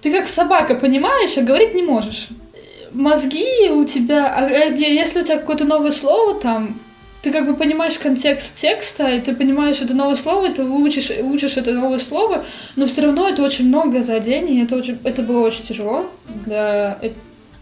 Ты 0.00 0.12
как 0.12 0.26
собака 0.26 0.76
понимаешь, 0.76 1.36
а 1.36 1.42
говорить 1.42 1.74
не 1.74 1.82
можешь. 1.82 2.28
Мозги 2.92 3.70
у 3.70 3.84
тебя, 3.84 4.34
а, 4.34 4.48
э, 4.48 4.76
если 4.76 5.20
у 5.20 5.24
тебя 5.24 5.38
какое-то 5.38 5.64
новое 5.64 5.90
слово 5.90 6.40
там, 6.40 6.80
ты 7.22 7.30
как 7.32 7.46
бы 7.46 7.54
понимаешь 7.54 7.98
контекст 7.98 8.54
текста, 8.54 9.08
и 9.08 9.20
ты 9.20 9.34
понимаешь 9.34 9.80
это 9.80 9.94
новое 9.94 10.16
слово, 10.16 10.46
и 10.46 10.54
ты 10.54 10.64
учишь, 10.64 11.10
учишь 11.22 11.56
это 11.56 11.72
новое 11.72 11.98
слово, 11.98 12.44
но 12.76 12.86
все 12.86 13.02
равно 13.02 13.28
это 13.28 13.42
очень 13.42 13.68
много 13.68 14.02
за 14.02 14.18
день, 14.20 14.50
и 14.50 14.62
это, 14.62 14.76
очень, 14.76 14.98
это 15.04 15.22
было 15.22 15.46
очень 15.46 15.64
тяжело 15.64 16.10
для... 16.44 16.98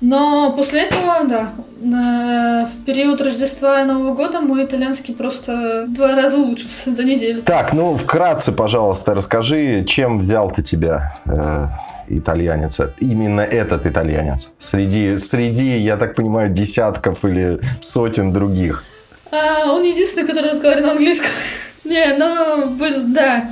Но 0.00 0.52
после 0.56 0.82
этого, 0.82 1.24
да, 1.28 1.52
на, 1.80 2.66
в 2.72 2.84
период 2.84 3.20
Рождества 3.20 3.82
и 3.82 3.84
Нового 3.84 4.14
года 4.14 4.40
мой 4.40 4.64
итальянский 4.64 5.14
просто 5.14 5.87
два 5.88 6.14
раза 6.14 6.37
улучшился 6.37 6.94
за 6.94 7.02
неделю. 7.02 7.42
Так, 7.42 7.72
ну 7.72 7.96
вкратце, 7.96 8.52
пожалуйста, 8.52 9.14
расскажи, 9.14 9.84
чем 9.84 10.20
взял 10.20 10.50
ты 10.52 10.62
тебя 10.62 11.16
э, 11.26 11.66
итальянец, 12.08 12.78
именно 12.98 13.40
этот 13.40 13.87
итальянец, 13.87 14.52
среди, 14.58 15.18
среди, 15.18 15.78
я 15.78 15.96
так 15.96 16.14
понимаю, 16.14 16.50
десятков 16.50 17.24
или 17.24 17.61
сотен 17.80 18.32
других. 18.32 18.84
А, 19.32 19.72
он 19.72 19.82
единственный, 19.82 20.26
который 20.26 20.50
разговаривает 20.52 20.87
на 20.87 20.92
английском. 20.92 21.30
Не, 21.84 22.16
ну, 22.16 22.70
был, 22.70 23.12
да, 23.12 23.50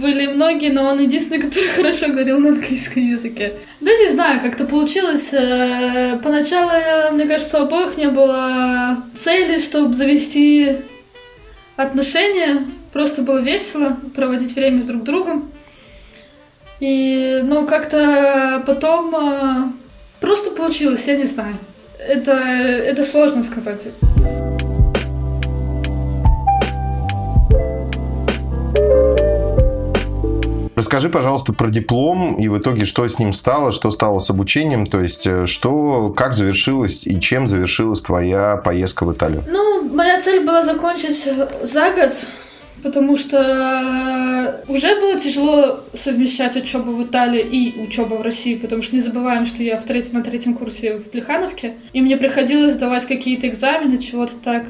были 0.00 0.26
многие, 0.26 0.70
но 0.70 0.84
он 0.84 1.00
единственный, 1.00 1.40
который 1.40 1.68
хорошо 1.76 2.08
говорил 2.08 2.38
на 2.38 2.50
английском 2.50 3.06
языке. 3.06 3.54
Да 3.80 3.90
не 3.90 4.10
знаю, 4.10 4.40
как-то 4.40 4.64
получилось. 4.64 5.32
Э, 5.32 6.18
поначалу, 6.22 7.14
мне 7.14 7.26
кажется, 7.26 7.60
у 7.60 7.64
обоих 7.64 7.96
не 7.96 8.08
было 8.08 9.04
цели, 9.14 9.58
чтобы 9.58 9.94
завести 9.94 10.78
отношения. 11.76 12.66
Просто 12.92 13.22
было 13.22 13.40
весело 13.40 13.98
проводить 14.14 14.54
время 14.54 14.82
с 14.82 14.86
друг 14.86 15.02
другом. 15.02 15.52
И, 16.80 17.40
ну, 17.42 17.66
как-то 17.66 18.62
потом 18.66 19.14
э, 19.14 19.72
просто 20.20 20.50
получилось, 20.50 21.06
я 21.06 21.16
не 21.16 21.24
знаю. 21.24 21.58
Это, 21.98 22.32
это 22.32 23.04
сложно 23.04 23.42
сказать. 23.42 23.88
Расскажи, 30.76 31.08
пожалуйста, 31.08 31.54
про 31.54 31.70
диплом 31.70 32.34
и 32.34 32.48
в 32.48 32.58
итоге, 32.58 32.84
что 32.84 33.08
с 33.08 33.18
ним 33.18 33.32
стало, 33.32 33.72
что 33.72 33.90
стало 33.90 34.18
с 34.18 34.28
обучением, 34.28 34.86
то 34.86 35.00
есть, 35.00 35.26
э, 35.26 35.46
что, 35.46 36.10
как 36.10 36.34
завершилась 36.34 37.06
и 37.06 37.18
чем 37.18 37.48
завершилась 37.48 38.02
твоя 38.02 38.56
поездка 38.58 39.06
в 39.06 39.12
Италию? 39.14 39.42
Ну, 39.48 39.88
моя 39.88 40.20
цель 40.20 40.44
была 40.44 40.62
закончить 40.62 41.26
за 41.62 41.92
год, 41.92 42.26
потому 42.82 43.16
что 43.16 44.62
уже 44.68 45.00
было 45.00 45.18
тяжело 45.18 45.80
совмещать 45.94 46.56
учебу 46.56 46.92
в 46.92 47.02
Италии 47.04 47.40
и 47.40 47.80
учебу 47.80 48.16
в 48.16 48.20
России, 48.20 48.54
потому 48.54 48.82
что 48.82 48.96
не 48.96 49.00
забываем, 49.00 49.46
что 49.46 49.62
я 49.62 49.78
в 49.78 49.84
третьем, 49.84 50.18
на 50.18 50.22
третьем 50.22 50.52
курсе 50.52 50.98
в 50.98 51.04
Плехановке, 51.04 51.76
и 51.94 52.02
мне 52.02 52.18
приходилось 52.18 52.74
сдавать 52.74 53.06
какие-то 53.06 53.48
экзамены, 53.48 53.96
чего-то 53.96 54.34
так 54.44 54.64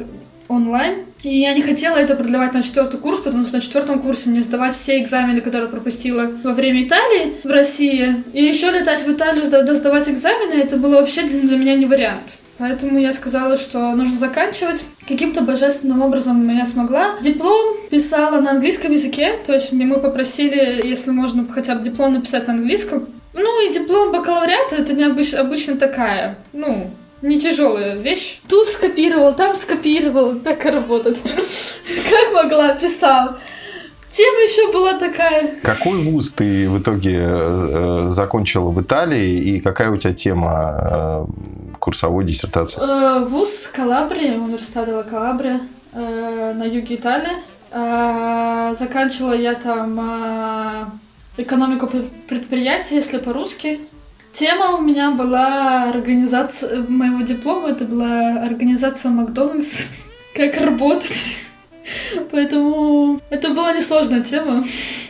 онлайн. 0.48 1.04
И 1.22 1.40
я 1.40 1.54
не 1.54 1.62
хотела 1.62 1.96
это 1.96 2.14
продлевать 2.14 2.54
на 2.54 2.62
четвертый 2.62 3.00
курс, 3.00 3.20
потому 3.20 3.44
что 3.44 3.56
на 3.56 3.60
четвертом 3.60 4.00
курсе 4.00 4.28
мне 4.28 4.42
сдавать 4.42 4.74
все 4.74 5.00
экзамены, 5.00 5.40
которые 5.40 5.68
пропустила 5.68 6.30
во 6.44 6.52
время 6.52 6.84
Италии 6.84 7.36
в 7.42 7.50
России. 7.50 8.24
И 8.32 8.44
еще 8.44 8.70
летать 8.70 9.04
в 9.04 9.12
Италию, 9.12 9.44
сдавать 9.44 10.08
экзамены, 10.08 10.60
это 10.60 10.76
было 10.76 11.00
вообще 11.00 11.22
для 11.22 11.56
меня 11.56 11.74
не 11.74 11.86
вариант. 11.86 12.38
Поэтому 12.58 12.98
я 12.98 13.12
сказала, 13.12 13.56
что 13.56 13.92
нужно 13.92 14.18
заканчивать. 14.18 14.84
Каким-то 15.06 15.42
божественным 15.42 16.00
образом 16.00 16.48
я 16.48 16.64
смогла. 16.64 17.16
Диплом 17.20 17.76
писала 17.90 18.40
на 18.40 18.52
английском 18.52 18.92
языке, 18.92 19.38
то 19.46 19.52
есть 19.52 19.72
мы 19.72 20.00
попросили, 20.00 20.86
если 20.86 21.10
можно 21.10 21.46
хотя 21.52 21.74
бы 21.74 21.84
диплом 21.84 22.14
написать 22.14 22.46
на 22.46 22.54
английском. 22.54 23.08
Ну 23.34 23.68
и 23.68 23.72
диплом 23.72 24.12
бакалавриата 24.12 24.76
это 24.76 24.94
не 24.94 25.04
обыч, 25.04 25.34
обычно 25.34 25.76
такая, 25.76 26.38
ну, 26.54 26.90
не 27.26 27.38
тяжелая 27.38 27.96
вещь. 27.96 28.40
Тут 28.48 28.68
скопировал, 28.68 29.34
там 29.34 29.54
скопировал, 29.54 30.38
так 30.40 30.64
и 30.64 30.70
работает. 30.70 31.18
Как 32.10 32.32
могла, 32.32 32.74
писал. 32.74 33.36
Тема 34.10 34.38
еще 34.38 34.72
была 34.72 34.94
такая. 34.98 35.56
Какой 35.62 35.98
вуз 35.98 36.32
ты 36.32 36.70
в 36.70 36.80
итоге 36.80 37.18
э, 37.20 38.06
закончила 38.08 38.70
в 38.70 38.80
Италии 38.80 39.38
и 39.40 39.60
какая 39.60 39.90
у 39.90 39.96
тебя 39.98 40.14
тема 40.14 41.26
э, 41.70 41.74
курсовой 41.78 42.24
диссертации? 42.24 42.80
Э, 42.80 43.24
вуз 43.24 43.68
Калабрии, 43.74 44.30
университет 44.30 44.88
Ла 44.88 45.02
Калабрия 45.02 45.60
э, 45.92 46.54
на 46.54 46.64
юге 46.64 46.94
Италии. 46.94 47.32
Э, 47.70 48.72
заканчивала 48.74 49.34
я 49.34 49.54
там 49.54 50.00
э, 50.00 51.42
экономику 51.42 51.88
предприятия, 52.28 52.94
если 52.94 53.18
по-русски. 53.18 53.80
Тема 54.36 54.76
у 54.76 54.82
меня 54.82 55.12
была 55.12 55.84
организация 55.84 56.82
моего 56.82 57.22
диплома, 57.22 57.70
это 57.70 57.86
была 57.86 58.42
организация 58.42 59.10
Макдональдс, 59.10 59.86
как 60.34 60.60
работать. 60.60 61.40
Поэтому 62.30 63.18
это 63.30 63.54
была 63.54 63.72
несложная 63.72 64.22
тема. 64.22 64.62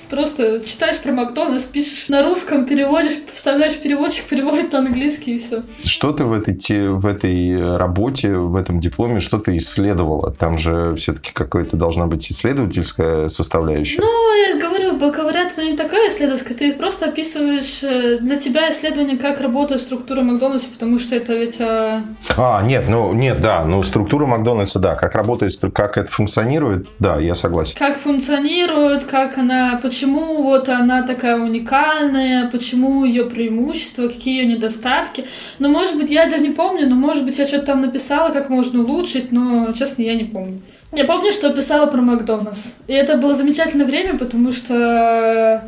Просто 0.09 0.61
читаешь 0.61 0.99
про 1.01 1.11
Макдональдс, 1.11 1.65
пишешь 1.65 2.09
на 2.09 2.23
русском, 2.23 2.67
переводишь, 2.67 3.15
вставляешь 3.35 3.77
переводчик, 3.77 4.25
переводит 4.31 4.71
на 4.71 4.79
английский 4.79 5.35
и 5.35 5.39
все. 5.39 5.65
Что 5.85 6.12
ты 6.12 6.23
в 6.23 6.33
этой, 6.33 6.89
в 6.91 7.05
этой 7.05 7.77
работе, 7.77 8.37
в 8.37 8.55
этом 8.55 8.79
дипломе, 8.79 9.19
что 9.19 9.41
ты 9.41 9.57
исследовала? 9.57 10.31
Там 10.31 10.57
же 10.57 10.95
все-таки 10.95 11.33
какая-то 11.33 11.77
должна 11.77 12.07
быть 12.07 12.31
исследовательская 12.31 13.29
составляющая. 13.29 14.01
Ну, 14.01 14.53
я 14.53 14.61
бакалавриат 14.97 15.53
это 15.53 15.63
не 15.63 15.77
такая 15.77 16.09
исследовательская, 16.09 16.57
ты 16.57 16.75
просто 16.75 17.07
описываешь 17.07 17.83
э, 17.83 18.19
для 18.19 18.37
тебя 18.37 18.71
исследование, 18.71 19.17
как 19.17 19.41
работает 19.41 19.81
структура 19.81 20.23
Макдональдса, 20.23 20.69
потому 20.73 20.99
что 20.99 21.15
это 21.17 21.35
ведь... 21.35 21.61
А, 21.61 22.03
а 22.37 22.63
нет, 22.63 22.85
ну, 22.89 23.13
нет, 23.13 23.41
да, 23.41 23.65
ну, 23.65 23.83
структура 23.83 24.27
Макдональдса, 24.27 24.79
да, 24.79 24.95
как 24.95 25.15
работает, 25.15 25.53
как 25.75 25.99
это 25.99 26.11
функционирует, 26.11 26.89
да, 26.99 27.19
я 27.19 27.35
согласен. 27.35 27.77
Как 27.79 27.99
функционирует, 27.99 29.05
как 29.05 29.39
она, 29.39 29.79
почему 29.83 30.43
вот 30.43 30.69
она 30.69 31.03
такая 31.03 31.39
уникальная, 31.39 32.51
почему 32.51 33.05
ее 33.05 33.25
преимущества, 33.25 34.09
какие 34.09 34.43
ее 34.43 34.55
недостатки. 34.55 35.25
Ну, 35.59 35.69
может 35.69 35.97
быть, 35.97 36.11
я 36.11 36.27
даже 36.27 36.43
не 36.43 36.51
помню, 36.51 36.89
но, 36.89 36.97
может 36.97 37.25
быть, 37.25 37.39
я 37.39 37.47
что-то 37.47 37.67
там 37.67 37.83
написала, 37.83 38.31
как 38.33 38.49
можно 38.49 38.83
улучшить, 38.83 39.33
но, 39.33 39.73
честно, 39.73 40.03
я 40.03 40.15
не 40.15 40.25
помню. 40.25 40.61
Я 40.92 41.05
помню, 41.05 41.33
что 41.33 41.53
писала 41.53 41.87
про 41.87 42.01
Макдональдс. 42.01 42.72
И 42.87 42.92
это 42.92 43.16
было 43.16 43.35
замечательное 43.35 43.87
время, 43.87 44.18
потому 44.18 44.53
что 44.53 45.64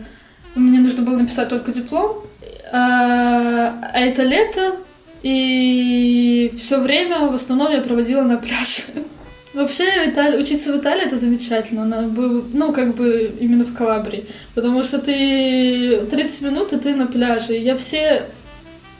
мне 0.55 0.79
нужно 0.79 1.03
было 1.03 1.17
написать 1.17 1.49
только 1.49 1.73
диплом. 1.73 2.25
А, 2.71 3.75
а 3.93 4.01
это 4.01 4.23
лето, 4.23 4.77
и 5.23 6.53
все 6.57 6.79
время 6.81 7.29
в 7.29 7.35
основном 7.35 7.73
я 7.73 7.81
проводила 7.81 8.23
на 8.23 8.37
пляже. 8.37 8.83
Вообще, 9.55 10.05
в 10.05 10.11
Италии, 10.11 10.39
учиться 10.39 10.73
в 10.73 10.77
Италии 10.77 11.07
это 11.07 11.17
замечательно, 11.17 11.85
ну, 11.85 12.73
как 12.73 12.95
бы 12.95 13.35
именно 13.41 13.65
в 13.65 13.75
Калабрии, 13.75 14.29
потому 14.55 14.83
что 14.83 14.99
ты 14.99 16.07
30 16.09 16.43
минут, 16.43 16.73
и 16.73 16.79
ты 16.79 16.95
на 16.95 17.07
пляже. 17.07 17.57
Я 17.57 17.75
все, 17.77 18.27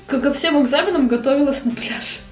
как 0.07 0.23
ко 0.23 0.33
всем 0.33 0.61
экзаменам 0.61 1.07
готовилась 1.07 1.65
на 1.65 1.73
пляже. 1.73 2.28